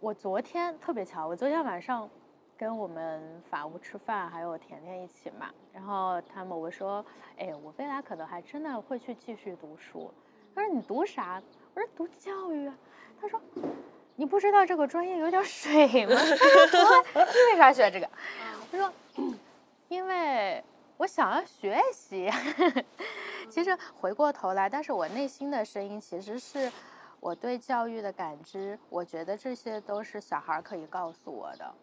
[0.00, 2.08] 我昨天特别巧，我昨天晚上
[2.56, 5.50] 跟我们法务吃饭，还有甜甜一起嘛。
[5.74, 7.04] 然后他们我说，
[7.36, 10.10] 哎，我未来可能还真的会去继续读书。
[10.54, 11.42] 他说你读啥？
[11.74, 12.74] 我说读教育啊。
[13.20, 13.40] 他说
[14.16, 16.14] 你不知道这个专业有点水吗？
[17.14, 18.08] 你为啥学这个？
[18.70, 18.92] 我说
[19.88, 20.62] 因为
[20.96, 22.30] 我想要学习。
[23.50, 26.70] 其实回过头来，但是我内心的声音其实是。
[27.20, 31.74] 我对教育的感知，我觉得这些都是小孩可以告诉我的。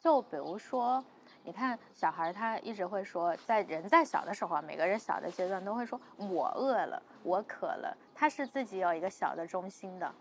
[0.00, 1.04] 就比如说，
[1.44, 10.12] 你看小孩他一直会说，在人在小的时候，每个人小的阶段都会说“我饿了，我渴了”，他是自己有一个小的中心的。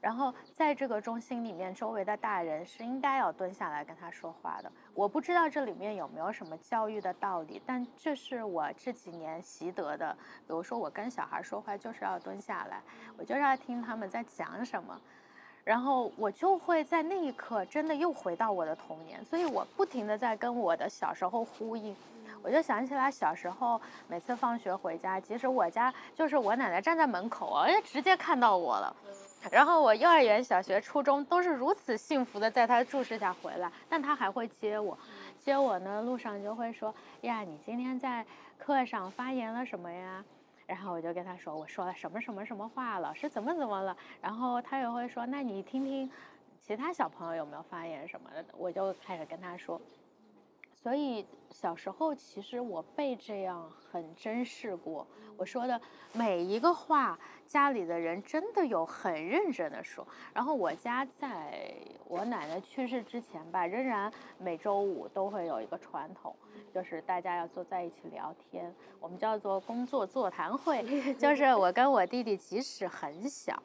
[0.00, 4.70] 然后在这个中心里面，周围的大人是应该要蹲下来跟他说话的。
[4.94, 10.16] 我不知道这里面有没有什么教育的道理，但这是我这几年习得的。
[10.46, 12.80] 比如说，我跟小孩说话就是要蹲下来，
[13.16, 15.00] 我就是要听他们在讲什么，
[15.68, 19.22] 然后我就会在那一刻真的又回到我的童年。
[19.22, 21.94] 所以我不停的在跟我的小时候呼应。
[22.42, 28.96] 我就想起来小时候，每次放学回家，即使我家就是我奶奶站在门口，哎，直接看到我了。
[29.50, 34.96] 然后我幼儿园、小学、初中都是如此幸福的，在她注视下回来，但她还会接我，
[35.38, 38.24] 接我呢，路上就会说呀，你今天在
[38.56, 40.24] 课上发言了什么呀？
[40.68, 43.96] 然后我就跟他说，我说了什么什么什么话，老师怎么怎么了？
[44.20, 46.08] 然后他也会说，那你听听
[46.60, 49.80] 其他小朋友有没有发言什么的，我就开始跟他说。
[50.80, 55.04] 所以小时候其实我被这样很珍视过。
[55.36, 55.80] 我说的
[56.12, 60.06] 每一个话，家里的人真的有很认真的说。
[60.32, 61.74] 然后我家在
[62.06, 66.34] 我奶奶去世之前吧，仍然每周五都会有一个传统，
[66.72, 70.82] 就是大家要坐在一起聊天，我们叫做工作座谈会。
[71.14, 73.60] 就是我跟我弟弟，即使很小。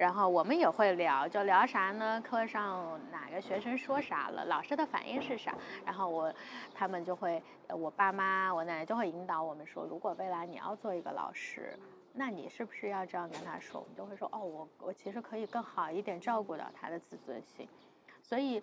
[0.00, 2.18] 然后我们也会聊，就聊啥呢？
[2.22, 5.54] 课上哪个学生说啥了，老师的反应是啥？
[5.84, 6.32] 然后我，
[6.72, 11.78] 他们就会，我爸妈、我奶奶就会引导我们说，如果未来你要做一个老师，
[12.14, 13.78] 那你是不是要这样跟他说？
[13.78, 17.68] 我们就会说，哦，我我其实可以更好一点照顾到他的自尊心。
[18.22, 18.62] 所以，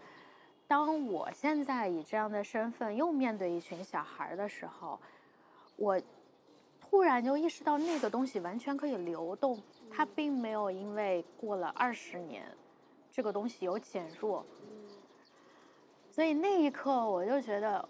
[0.68, 5.00] 当我现在以这样的身份又面对一群小孩的时候，
[5.76, 6.02] 我
[6.82, 9.62] 突然就意识到那个东西完全可以流动。
[9.90, 12.44] 它并没有因为过了二十年，
[13.12, 14.46] 这个东西有减弱，
[16.12, 17.84] 所以那一刻我就觉得，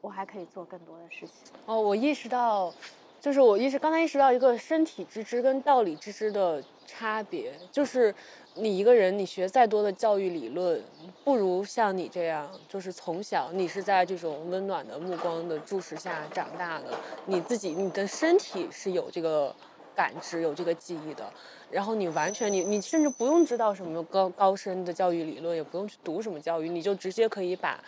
[0.00, 1.52] 我还可以做更多的事情。
[1.66, 2.74] 哦，我意识到，
[3.20, 8.12] 就是我意识刚才意识到一个身体之知跟道理之知的差别，就是
[8.54, 10.82] 你一个人你学再多的教育理论，
[11.24, 19.54] 不如像你这样，就是从小你是在这种温暖的目光的注视下长大的，你自己你的身体是有这个。
[19.98, 21.28] 感知有这个记忆的，
[21.72, 27.82] 然后你完全你你甚至不用知道什么高高深的教育理论，也不用去读什么教育，你就直接可以把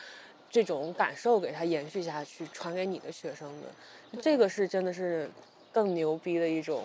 [0.50, 3.62] 这种感受给它延续下去，传给你的学生们。
[4.20, 5.30] 这个是真的是
[5.70, 6.82] 更牛逼的一种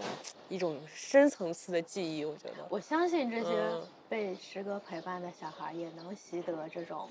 [0.47, 2.63] 一种深层次的记忆，我觉得。
[2.69, 3.49] 我相信这些
[4.07, 7.09] 被诗歌陪伴的小孩也能习得这种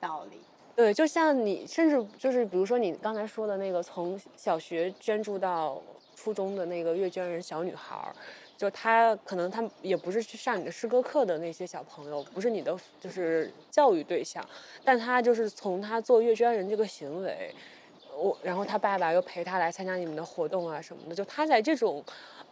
[0.00, 0.40] 道理。
[0.74, 5.80] 对，就像你，甚至就是比如说你刚才说的那个，从小学捐助到。
[6.18, 8.12] 初中的那个阅捐人小女孩儿，
[8.56, 14.44] 就她可能她也不是去上你的诗歌课的那些小朋友，不是你的就是教育对象，
[14.84, 17.54] 但她就是从她做阅捐人这个行为，
[18.16, 22.02] 我然后她爸爸又陪她来参加你们的活动啊什么的，就她在这种，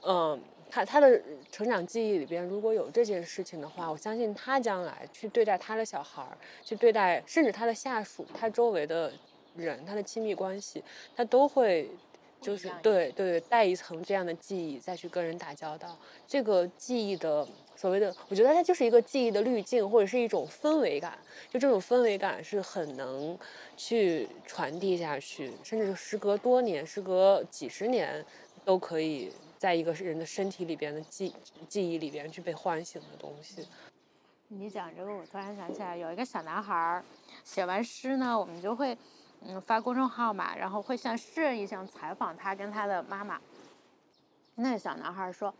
[0.07, 0.41] 嗯，
[0.71, 9.13] 她她的成长记忆里边如果有这件事情的话，我相信她将来去对待她的小孩儿，去对待甚至她的下属，她周围的
[9.57, 10.85] 人，她的亲密关系，
[11.17, 11.91] 她都会。
[12.41, 21.19] 就是对对，带一层这样的记忆再去跟人打交道，这个记忆的所谓的，我觉得它就是一个记忆的滤镜，或者是一种氛围感。
[21.51, 23.37] 就这种氛围感是很能
[23.77, 28.25] 去传递下去，甚至是时隔多年、时隔几十年，
[28.65, 31.35] 都可以在一个人的身体里边的记
[31.69, 33.67] 记忆里边去被唤醒的东西。
[34.49, 37.03] 你讲这个，我突然想起来，有一个小男孩
[37.43, 38.97] 写完诗呢，我们就会。
[39.43, 43.41] 嗯，发公众号嘛，然后会像诗人一样采访他跟他的妈妈。
[44.57, 45.53] 那个小男孩说：“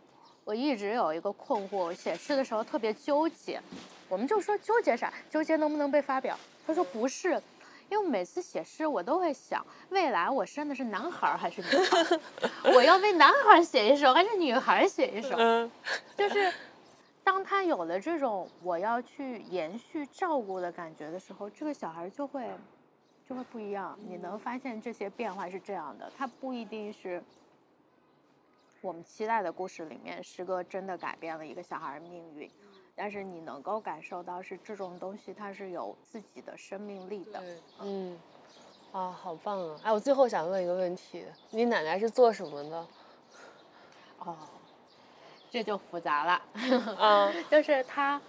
[0.43, 3.61] 我一直有一个困惑，我写诗的时候特别纠结。”
[4.09, 5.13] 我们就说：“纠结啥？
[5.29, 7.41] 纠结能不能被发表？”他说：“不是，
[7.89, 12.19] 因为每次写诗，我都会想，未来我生的是男孩还是女孩？
[12.73, 15.37] 我要为男孩写一首还是女孩写一首？
[16.17, 16.51] 就是
[17.23, 22.43] 当他有了这种我要去延续照顾的感觉的时候，这个小孩就会。”
[23.27, 27.21] 就会不一样，你能发现这些变化是这样的，它不一定是
[28.79, 32.49] 我们期待的故事里面诗歌真的改变了一个小孩命运，
[32.95, 37.43] 但是你能够感受到是这种东西它是有自己的生命力的。
[37.81, 38.17] 嗯，
[38.93, 39.79] 啊，好棒啊！
[39.83, 42.87] 哎，我最后想问一个问题，你奶奶是做什么的？
[44.19, 44.37] 哦，
[45.51, 46.41] 这就复杂了。
[46.97, 48.21] 嗯， 就是她，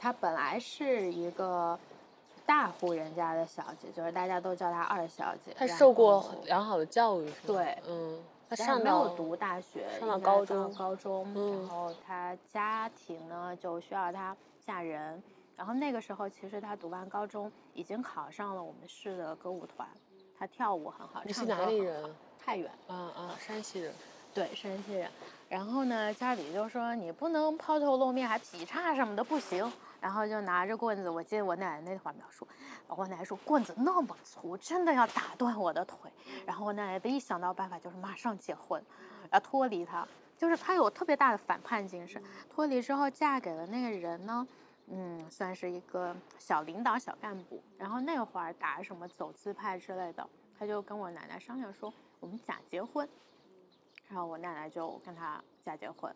[0.00, 1.78] 她本来是一个。
[2.46, 5.54] 大户人家的小姐，就是大家都叫她二小姐。
[5.56, 8.18] 她受过良好的教育，是对，嗯，
[8.48, 15.22] 她上没有读大学，上了高中，高中，然后她家庭呢就需要她嫁人，
[15.56, 19.88] 然后那个时候其实她读完高中已经考上了我们市的歌舞团，
[20.38, 21.22] 她跳舞很好。
[21.24, 22.14] 你是哪里人？
[22.44, 22.70] 太原。
[22.88, 23.94] 啊啊，山西人。
[24.34, 25.10] 对，山西人。
[25.48, 29.70] 然后呢，家里就说你不能抛头露面，还劈叉什么的不行。
[30.02, 32.46] 然后就拿着棍子，我记得我奶奶那会儿描述，
[32.88, 36.10] 我奶奶说棍子那么粗，真的要打断我的腿。
[36.44, 38.82] 然后我奶奶的一想到办法就是马上结婚，
[39.30, 42.20] 要脱离他，就是她有特别大的反叛精神。
[42.50, 44.46] 脱离之后嫁给了那个人呢，
[44.88, 47.62] 嗯，算是一个小领导、小干部。
[47.78, 50.28] 然后那会儿打什么走资派之类的，
[50.58, 53.08] 他就跟我奶奶商量说，我们假结婚。
[54.08, 56.14] 然后我奶奶就跟他假结婚，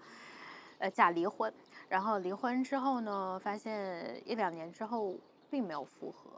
[0.79, 1.53] 呃，假离婚。
[1.89, 5.15] 然后离婚之后呢，发现一两年之后
[5.49, 6.31] 并没有复合，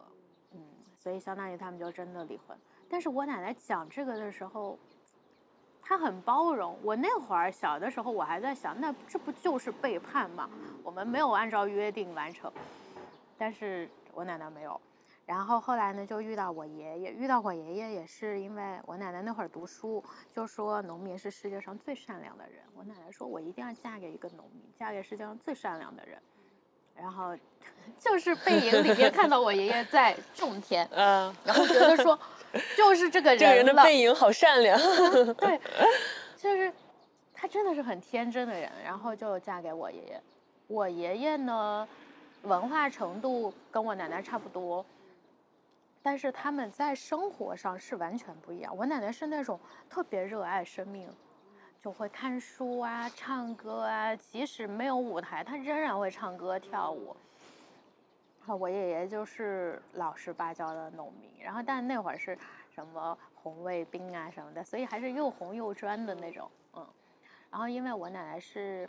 [0.52, 0.60] 嗯，
[0.98, 2.56] 所以相当于他们就真的离婚。
[2.88, 4.78] 但是我奶奶讲这个的时候，
[5.80, 6.78] 她很包容。
[6.82, 10.48] 我那会儿小的时候，我还在想，那这不就是背叛吗？
[10.82, 12.52] 我们没有按照约定完成。
[13.36, 14.80] 但是我奶奶没有。
[15.28, 20.02] 然后后来呢，就遇到我爷爷，遇到我爷爷也是因为我奶奶那会儿读书，
[20.34, 22.62] 就说农民是世界上最善良的人。
[22.74, 26.18] 我奶奶说，我一定要嫁给一个农民，嫁给世界上最善良的人。
[26.96, 27.36] 然后
[28.00, 32.18] 就是背影里面看到我爷爷在种田， 嗯，然后觉得说，
[32.74, 34.78] 就是这个人这个人的背影好善良。
[35.34, 35.60] 对，
[36.38, 36.72] 就是
[37.34, 40.22] 他真的是很天真的人，然后就嫁给我爷爷。
[40.68, 41.86] 我爷爷呢，
[42.44, 44.84] 文化程度跟我奶奶差不多，
[46.02, 48.76] 但是他们在生活上是完全不一样。
[48.76, 51.08] 我奶奶是那种特别热爱生命，
[51.80, 57.16] 就会看书啊、唱歌啊，即使没有舞台，她仍然会唱歌跳舞。
[58.46, 62.38] 我爷爷就是老实巴交的农民，然后但那会儿是
[62.74, 66.86] 什么红卫兵啊什么的，所以还是又红又专的那种，嗯。
[67.50, 68.88] 然后因为我奶奶是，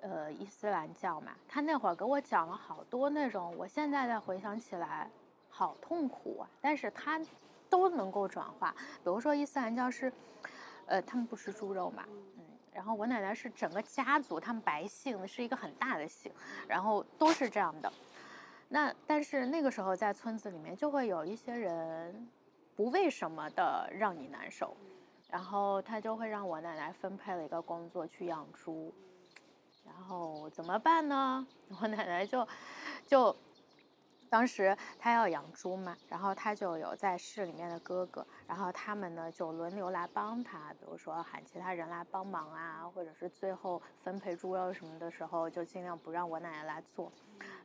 [0.00, 5.10] 呃，伊斯兰教嘛，她那会儿给我讲了好多那种，我现在再回想起来，
[5.58, 7.20] 好痛苦啊，但是他
[7.68, 8.72] 都能够转化。
[9.02, 10.12] 比如说伊斯兰教是，
[10.86, 12.04] 呃，他们不吃猪肉嘛，
[12.36, 12.44] 嗯。
[12.72, 16.30] 然后我奶奶是整个家族，他们白姓是一个很大的姓，
[16.68, 17.92] 然后都是这样的。
[18.68, 22.28] 那但是那个时候在村子里面就会有一些人
[22.76, 24.76] 不为什么的让你难受，
[25.28, 28.94] 然后他就会让我奶奶分配了一个工作去养猪，
[29.84, 31.44] 然后怎么办呢？
[31.82, 32.46] 我奶奶就
[33.08, 33.34] 就
[34.28, 47.10] 当时他要养猪嘛，然后他就有在市里面的哥哥，然后他们呢就轮流来帮他，比如说喊其他人来帮忙啊，或者是最后分配猪肉什么的时候，就尽量不让我奶奶来做。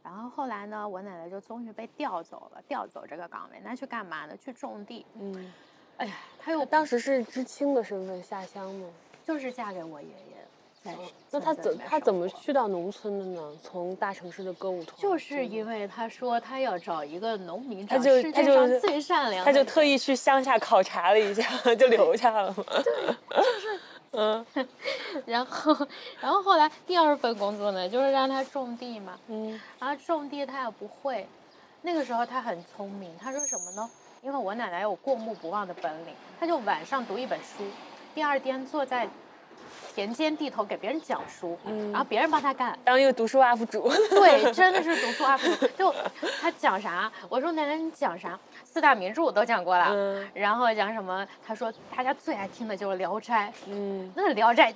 [0.04, 4.36] 然后后来呢，我奶奶就终于被调走了，调走这个岗位，那去干嘛呢？
[4.38, 5.06] 去种地。
[5.16, 5.54] 嗯，
[5.98, 8.90] 哎呀，她又当时是知青的身份下乡吗？
[9.24, 10.48] 就是嫁给我爷爷，
[10.84, 10.94] 在
[11.32, 13.42] 那他怎他怎么去到农村的呢？
[13.64, 21.44] 从大城市的歌舞团，就是因为他说他要找一个农民，他就世他就是界上最善良他就特意去乡下考察了一下，
[21.76, 22.66] 就留下了嘛。
[24.16, 24.46] 嗯
[25.26, 25.88] 然后，
[26.20, 29.18] 然后后来第二份工作呢，就是让他种地嘛。
[29.28, 31.28] 嗯然后种地他也不会，
[31.82, 33.90] 那个时候他很聪明，他说什么呢？
[34.22, 37.64] 因为我奶奶有过目不忘的本领，他就晚上读一本书，
[38.14, 39.10] 第二天坐在
[39.96, 42.78] 田间地头给别人讲书，嗯然后别人帮他干。
[42.84, 43.90] 当一个读书 UP 主。
[44.10, 45.68] 对，真的是读书 UP 主。
[45.78, 45.96] 就
[46.42, 48.38] 他讲啥，我说奶奶你讲啥？
[48.64, 49.88] 四大名著我都讲过了。
[49.90, 51.26] 嗯然后讲什么？
[51.46, 54.74] 他说大家最爱听的就是《聊斋》，嗯那《聊斋》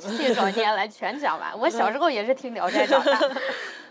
[0.00, 1.50] 信手拈来全讲完。
[1.58, 3.18] 我小时候也是听《聊斋》长大。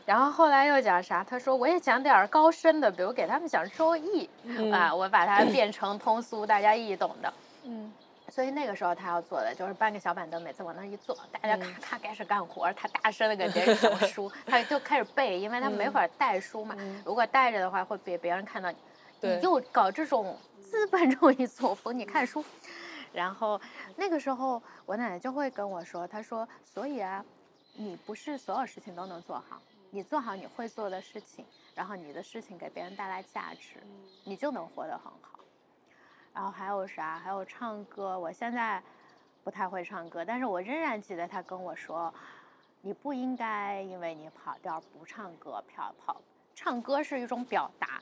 [0.04, 1.24] 然后后来又讲啥？
[1.30, 4.30] 他说我也讲点高深的，比如给他们讲《周易》
[4.74, 7.34] 啊，我把它变成通俗大家易懂的。
[7.66, 7.92] 嗯
[8.32, 11.76] 所以那个时候他要做的就是搬个小板凳，每次往那一坐，大家咔嗯。
[11.82, 17.04] 咔开始干活，他大声的给 别人讲书，他就开始背，因为他没法带书嘛，嗯。
[17.06, 18.78] 如果带着的话会被别人看到你，
[19.20, 19.36] 对。
[19.36, 22.44] 你又搞这种资本主义作风，你看书。
[23.12, 23.60] 然后
[23.98, 27.24] 那个时候我奶奶就会跟我说，她说，所以啊，
[27.74, 33.84] 你不是所有事情都能做好，你做好你会做的事情，然后你的事情给别人带来价值，
[34.24, 35.41] 你就能活得很好。
[36.34, 37.20] 然后还有啥？
[37.24, 38.82] 还有唱歌，我现在
[39.44, 42.14] 不太会唱歌，但是我仍然记得他跟我说，
[42.82, 46.22] 你不应该因为你跑调不唱歌，跑跑
[46.56, 48.02] 唱歌是一种表达。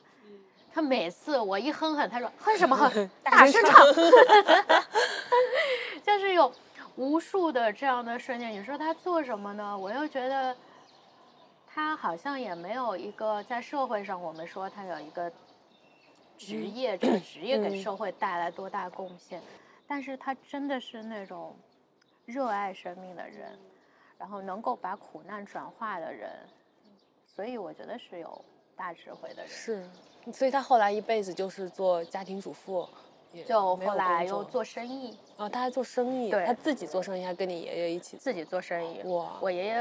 [0.71, 3.75] 他每次我一哼哼，他说哼什么哼，大声唱，
[6.03, 6.51] 就是有
[6.95, 8.51] 无数的这样的瞬间。
[8.51, 9.75] 你说他做什么呢？
[9.75, 10.55] 我又觉得
[11.67, 15.31] 他好像也没有一个在社会上，我们说他有一个
[16.39, 19.41] 职业，这个职业给嗯社会带来多大贡献，
[19.85, 21.53] 但是他真的是那种
[22.25, 23.59] 热爱生命的人，
[24.17, 26.31] 然后能够把苦难转化的人，
[27.27, 28.43] 所以我觉得是有
[28.75, 29.47] 大智慧的人。
[29.49, 29.85] 是，
[30.31, 32.87] 所以他后来一辈子就是做家庭主妇，
[33.45, 38.15] 就后来又做生意，啊，他还做生意，对他自己做生意，还跟你爷爷一起。
[38.15, 39.01] 自己做生意。
[39.09, 39.73] 哇我爷爷，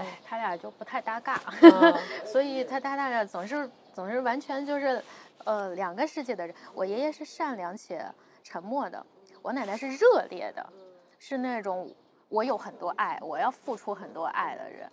[0.00, 5.02] 哎，他俩就不太搭嘎，啊 所以他他俩总是总是完全就是，
[5.44, 6.54] 呃，两个世界的人。
[6.74, 8.04] 我爷爷是善良且
[8.42, 9.04] 沉默的，
[9.40, 10.72] 我奶奶是热烈的，
[11.18, 11.94] 是那种
[12.28, 14.90] 我有很多爱，我要付出很多爱的人。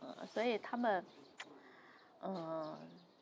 [0.00, 1.04] 嗯，所以他们，
[2.22, 2.76] 嗯，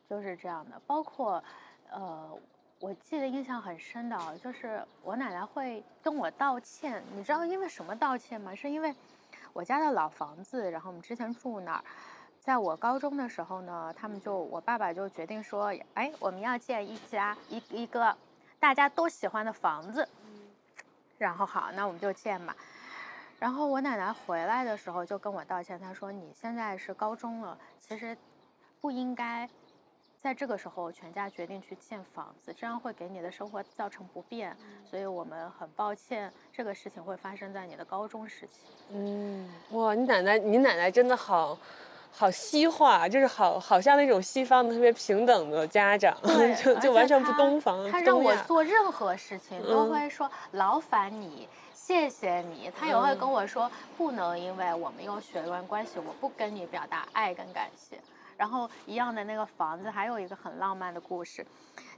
[0.09, 0.81] 就是这样的。
[0.87, 1.43] 包括，
[1.91, 2.39] 呃，
[2.79, 7.03] 我记得印象很深的啊，就是我奶奶会跟我道歉。
[7.15, 8.55] 你知道因为什么道歉吗？
[8.55, 8.93] 是因为
[9.53, 11.83] 我家的老房子，然后我们之前住那儿。
[12.41, 18.17] 在我高中的时候呢，他们就我爸爸就决定说，哎，我们要建一家一一个
[18.59, 20.07] 大家都喜欢的房子。
[21.19, 22.55] 然后好，那我们就建吧。
[23.37, 28.17] 然后我奶奶回来的时候就跟我道歉，她说你现在是高中了，其实
[28.81, 29.47] 不应该
[30.19, 38.61] 在这个时候全家决定去建房子，这样会给你的生活造成不便，所以我们很抱歉，这个事情会发生在你的高中时期。
[38.89, 41.55] 嗯，哇，你奶奶，你奶奶真的好。
[42.13, 46.15] 好西化，就是好，好像那种西方的特别平等的家长，
[46.63, 47.89] 就就完全不东方。
[47.89, 52.71] 他让我做任何事情都会说劳烦你，谢谢你。
[52.77, 57.97] 他也会跟我说，不能因为我们有血缘关系，我不跟你表达爱跟感谢。
[58.37, 61.45] 然后一样的那个房子，还有一个很浪漫的故事，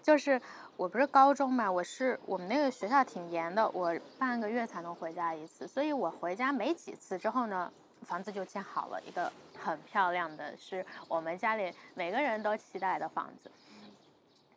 [0.01, 0.39] 就是
[0.77, 7.71] 我不是高中嘛，我是我们那个学校挺严的，我半个月才能回家一次，所以我回家没几次之后呢。
[8.03, 13.51] 房子就建好了，一个很漂亮的，是我们家里每个人都期待的房子。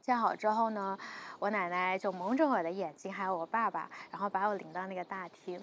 [0.01, 0.97] 建好之后呢，
[1.39, 5.61] 我奶奶就蒙着我的眼睛，还有我爸爸，然后把我领到那个大厅。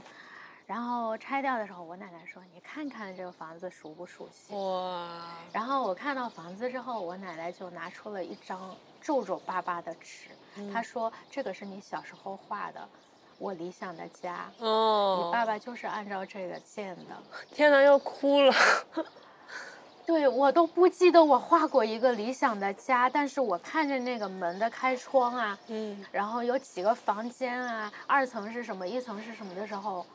[0.65, 5.09] 然后拆掉的时候，我奶奶说：“你看看这个房子熟不熟悉？”哇！
[5.51, 10.29] 然后我看到房子之后，我奶奶就拿出了一张皱皱巴巴的纸，
[10.73, 12.87] 她说：“这个是你小时候画的。”
[13.43, 17.07] 我理想的家，哦，你爸爸就是按照这个建的。
[17.53, 18.53] 天哪，要哭了。
[20.07, 30.05] 对我都不记得我画过一个理想的家，但是我看着那个门的开窗啊，嗯，然后有几个房间啊，二层是什么，一层是什么的时候，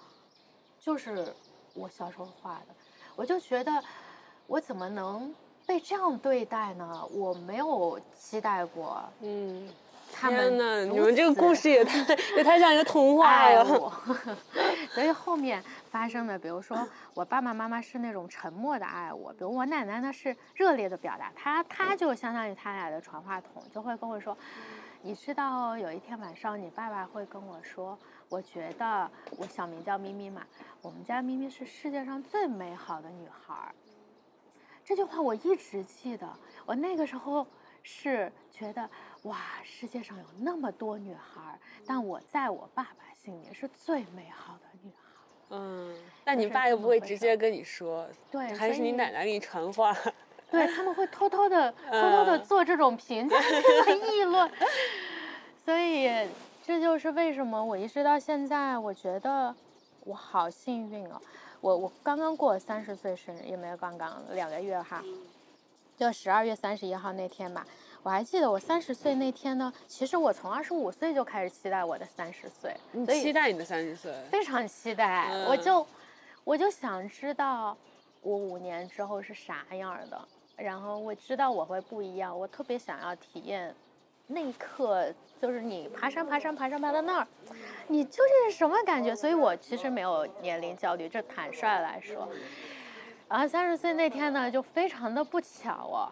[0.81, 1.31] 就是
[1.75, 2.75] 我小时候画的，
[3.15, 3.85] 我就觉得
[4.47, 5.35] 我怎么能
[5.67, 7.07] 被这样对待呢？
[7.11, 9.69] 我没有期待过，嗯。
[10.13, 13.65] 天呐，你们这个故事也太也太像一个童话了。
[14.93, 16.77] 所以后面发生的，比如说
[17.15, 24.37] 我爸爸妈妈是那种沉默的爱我，比如我奶奶呢是热烈的表达，她她就相当于他俩的传话筒，就会跟我说，
[25.03, 27.97] 你知道有一天晚上你爸爸会跟我说，
[28.29, 30.43] 我觉得我小名叫咪咪嘛，
[30.83, 33.73] 我们家咪咪是世界上最美好的女孩。
[34.85, 36.27] 这句话我一直记得，
[36.67, 37.47] 我那个时候
[37.85, 38.89] 是觉得。
[39.23, 45.05] 哇，世界上有那么多女孩，但我在我爸爸心里是最美好的女孩。
[45.51, 45.95] 嗯，
[46.25, 49.97] 那你爸又不会直接跟你说，对，还是你奶奶给你传话。
[50.51, 53.37] 对他们会偷偷的、 偷偷的做这种评价、
[54.13, 54.51] 议论。
[55.65, 56.09] 所以
[56.65, 59.55] 这就是为什么我一直到现在，我觉得
[60.05, 61.21] 我好幸运哦。
[61.61, 65.03] 我我刚刚过三十岁生日，也没有刚刚两个月哈，
[65.99, 67.67] 就十二月三十一号那天吧。
[68.03, 75.29] 我还记得我三十岁那天呢，其实我从二十五岁就开始期待我的三十岁，你期待你的三十岁，非常期待。
[75.47, 75.87] 我就，
[76.45, 77.77] 我就想知道
[78.23, 80.21] 我五年之后是啥样的，
[80.57, 83.75] 然后我知道我会不一样，我特别想要体验
[84.27, 87.27] 那一刻，就是你爬山爬山爬山爬到那儿，
[87.89, 89.15] 你究竟是什么感觉？
[89.15, 92.29] 所以我其实没有年龄焦虑，这坦率来说。
[93.29, 96.09] 然后三十岁那天呢，就非常的不巧哦。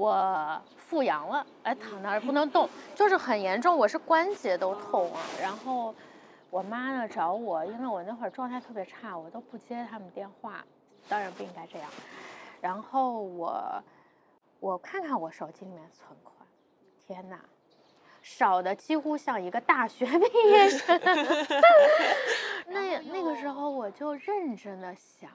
[0.00, 5.20] 我复阳了，哎，躺那儿不能动，就是很严重，我是关节都痛啊。
[5.38, 5.94] 然后
[6.48, 10.64] 我妈呢找我，因为我那会儿状态特别差，我都不接他们电话，
[11.06, 11.90] 当然不应该这样。
[12.62, 13.84] 然后我
[14.58, 16.34] 我看看我手机里面存款，
[17.06, 17.38] 天哪，
[18.22, 20.98] 少的几乎像一个大学毕业生。
[22.68, 25.30] 那那个时候我就认真的想，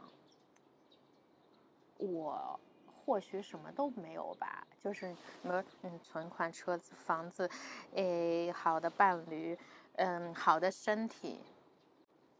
[1.99, 2.59] 我。
[3.05, 7.47] 或许什么都没有吧，就是什么嗯，存款、车子、房子，
[7.93, 9.55] 诶，好的伴侣，
[9.97, 11.39] 嗯，好的身体，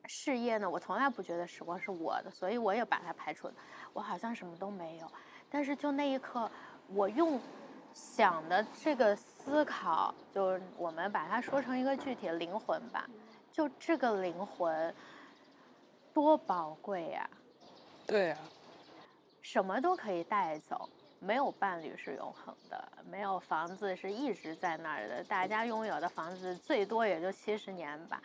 [0.06, 0.68] 事业呢？
[0.68, 3.54] 我从来不觉得时光是我的，所以我也把它排除了。
[3.94, 5.12] 我好像什么都没有，
[5.52, 6.50] 但是就那一刻，
[6.88, 7.40] 我用
[7.94, 13.08] 想的这个思考，就是我们把它说成一个具体的灵魂吧，
[13.52, 14.94] 就这个灵魂
[16.12, 17.30] 多宝贵呀！
[18.08, 18.38] 对呀。
[19.46, 20.90] 什么都可以带走，
[21.20, 25.24] 没有伴侣是永恒的，没有房子是一直在那儿的。
[25.26, 28.20] 大家拥有的房子最多也就七十年吧，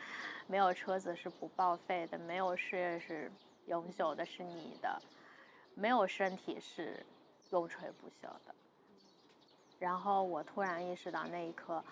[0.46, 3.30] 没有车子是不报废的，没有事业是
[3.66, 4.98] 永久的，是你的，
[5.74, 7.04] 没有身体是
[7.50, 8.54] 永垂不朽的。
[9.78, 11.84] 然后我突然意识到，那一刻，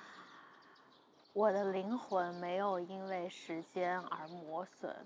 [1.35, 4.97] 我的灵魂没有因为时间而磨损。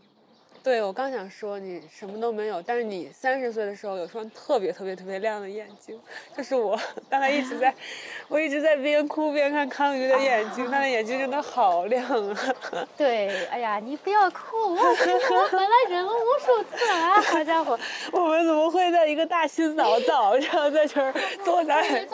[0.62, 6.00] 对，我刚想说你什么都没有，但是你三十岁的时候有双特别特别特别亮的眼睛，
[6.36, 6.78] 就是我
[7.10, 7.74] 刚才一直在，
[8.28, 12.38] 我一直在边哭边看康瑜的眼睛，他的眼睛真的好亮啊！
[12.96, 17.78] 对，哎呀，你不要哭，我我本来忍了无数次了，好家伙，
[18.12, 21.12] 我们怎么会在一个大清早早上在这儿
[21.44, 22.04] 坐在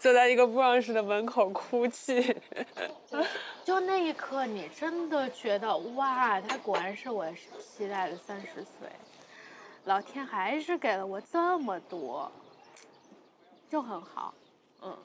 [0.00, 2.36] 坐在一个不让式的门口哭泣？
[3.64, 8.88] 就那一刻，你真的觉得哇，他果然是我期待的三十岁，
[9.84, 12.30] 老天还是给了我这么多，
[13.68, 14.34] 就很好，
[14.82, 14.96] 嗯。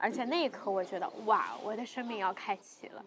[0.00, 3.04] 而且那一刻，我觉得哇，我的生命要开启了。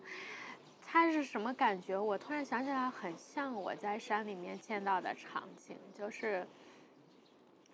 [0.85, 1.97] 它是什么感觉？
[1.97, 6.45] 我突然想起来，很像我在山里面见到的场景，就是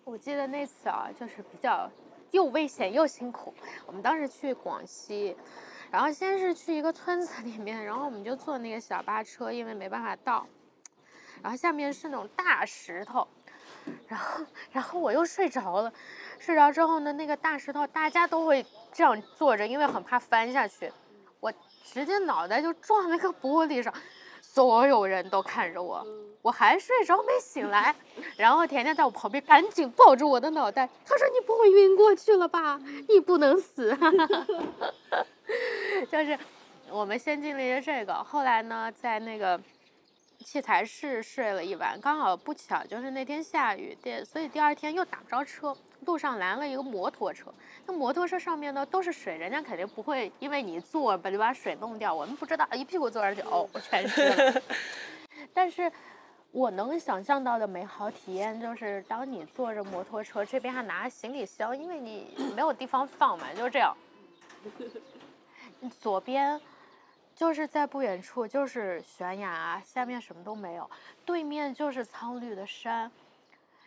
[0.04, 1.90] 我记得那次啊，就是比较
[2.30, 3.52] 又危险又辛苦。
[3.86, 5.36] 我们当时去广西，
[5.90, 10.46] 然后先是去一个村子里面，然后我们就坐那个小巴车，因为没办法到，
[11.42, 13.26] 然后下面是那种大石头，
[14.06, 15.92] 然后然后我又睡着了，
[16.38, 20.92] 睡着之后呢，那个大石头大家都会这样坐着，因为很怕翻下去。
[21.40, 21.52] 我
[21.84, 23.94] 直接脑袋就撞那个玻璃上，
[24.50, 26.04] 所有人都看着我，
[26.42, 27.94] 我还睡着没醒来，
[28.36, 32.80] 然后甜甜在我旁边赶紧抱住我的脑袋，她说你不会晕过去了吧？
[33.08, 33.96] 你不能死，
[36.10, 36.36] 就是
[36.90, 39.60] 我们先经历了这个，后来呢，在那个
[40.44, 45.76] 器材室睡了一晚，刚好不巧就是那天下雨，第所以第二天又打不着车。
[46.06, 47.52] 路上拦了一个摩托车，
[47.86, 52.14] 那摩托车上面呢都是水，人家肯定不会因为你坐把就把水弄掉。
[52.14, 54.62] 我们不知道，一屁股坐上去，哦，全湿了。
[55.52, 55.90] 但是，
[56.52, 63.96] 我能想象到的美好体验就是，当你坐着摩托车，这边还拿行李箱，因为你 没有地方放嘛，就是这样。
[66.00, 66.60] 左边
[67.34, 70.88] 就是在不远处就是悬崖，下面什么都没有，
[71.24, 73.10] 对面就是苍绿的山，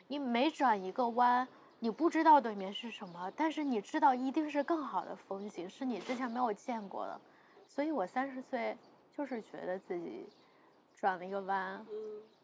[0.08, 1.48] 你每转一个弯。
[1.84, 7.20] 你不知道对面是什么，但是你知道一定是更好的风景，是你之前没有见过的。
[7.68, 8.78] 所以我三十岁
[9.12, 10.30] 就是觉得自己
[10.96, 11.84] 转了一个弯，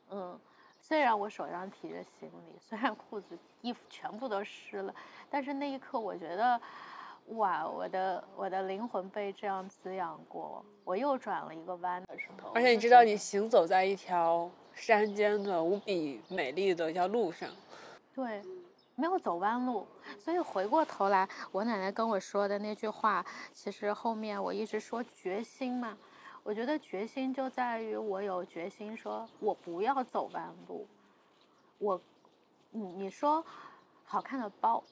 [0.10, 0.40] 嗯，
[0.82, 4.92] 虽然我手上提着行李，虽然裤子衣服全部都湿了，
[5.30, 6.60] 但是那一刻我觉得，
[7.36, 10.66] 哇，我的我的灵魂被这样滋养过。
[10.84, 17.48] 我又转了一个弯的时候，而且你知道，你行走在一条山间的无比美丽的一条路上，
[18.16, 18.42] 对。
[19.00, 19.88] 没有走弯路，
[20.18, 23.24] 所以回过头来，我奶奶跟我说的那句话，
[23.54, 25.96] 其实后面我一直说决心嘛。
[26.42, 30.88] 我觉得决心就在于我有决心，说我不要走弯路。
[31.78, 32.02] 我，
[32.72, 33.46] 你你说，
[34.04, 34.84] 好看的包，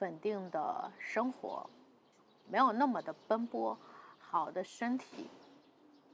[0.00, 1.64] 稳定的生活，
[2.46, 3.74] 没有那么的奔波，
[4.18, 5.30] 好的身体。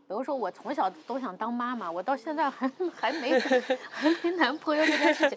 [0.06, 3.36] 比如说我从小都想当妈妈，我到现在还 还没
[3.90, 5.36] 还没男朋友这件事情。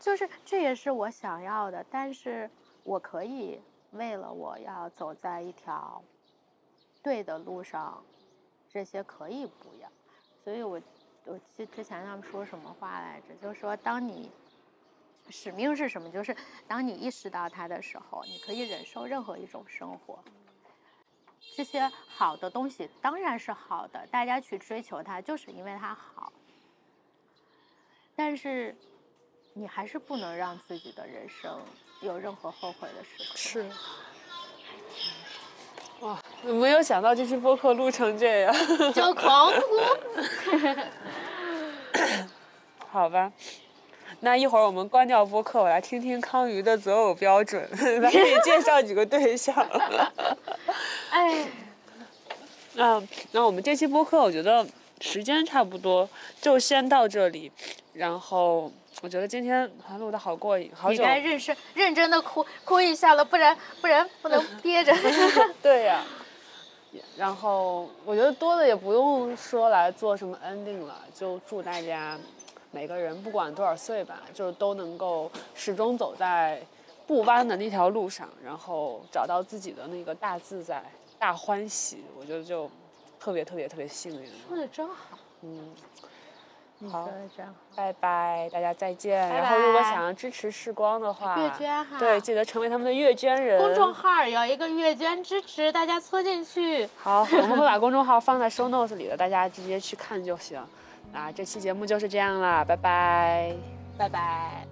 [0.00, 2.50] 就是这也是我想要的，但是
[2.84, 3.60] 我可以
[3.92, 6.02] 为了我要走在一条
[7.02, 8.02] 对的路上，
[8.70, 9.88] 这些可以不要。
[10.42, 10.80] 所以我
[11.26, 13.34] 我记之前他们说什么话来着？
[13.42, 14.32] 就是说，当你
[15.28, 16.10] 使命是什么？
[16.10, 16.34] 就是
[16.66, 20.18] 当你意识到它的时候，你可以忍受任何一种生活。
[21.54, 26.32] 这些好的东西当然是好的，大家去追求它，就是因为它好。
[28.16, 28.74] 但是。
[29.52, 31.60] 你还是不能让自己的人生
[32.00, 33.36] 有任何后悔的时刻。
[33.36, 33.66] 是。
[36.00, 38.54] 哇，没有想到这期播客录成这样。
[38.94, 39.60] 就狂哭。
[42.88, 43.30] 好吧，
[44.20, 47.68] 那一会儿我们关掉播客，我来听听康瑜的择偶标准，
[48.00, 49.54] 来给你介绍几个对象。
[51.10, 51.46] 哎。
[52.76, 54.66] 嗯，那我们这期播客，我觉得
[55.00, 56.08] 时间差不多，
[56.40, 57.52] 就先到这里，
[57.92, 58.72] 然后。
[59.00, 60.96] 我觉得今天还录的好过瘾，好久。
[60.96, 64.94] 你该认真认真的哭哭一下了，不然不然不能 憋着。
[65.62, 66.02] 对呀。
[67.16, 72.18] 然后我觉得多的也不用说来做什么 ending 了，就祝大家
[72.72, 76.60] 每个人不管多少岁吧，就是都能够始终走在
[77.06, 80.82] 不弯的那条路上，然后找到自己的那个大自在、
[81.18, 82.04] 大欢喜。
[82.18, 82.68] 我觉得就
[83.20, 84.28] 特别特别特别幸运。
[84.48, 85.16] 说的真好。
[85.42, 85.72] 嗯。
[86.88, 87.08] 好，
[87.76, 89.18] 拜拜，大家再见。
[89.28, 93.58] 然后，如果想要支持时光的话，月捐哈，对，记得成为他们的月捐人。
[93.58, 96.88] 公众号有一个月捐支持，大家搓进去。
[96.96, 100.58] 好，我们会把公众号放在 show notes 里的，大家直接去看就行。
[101.12, 103.52] 那这期节目就是这样啦，拜拜，
[103.98, 104.69] 拜拜。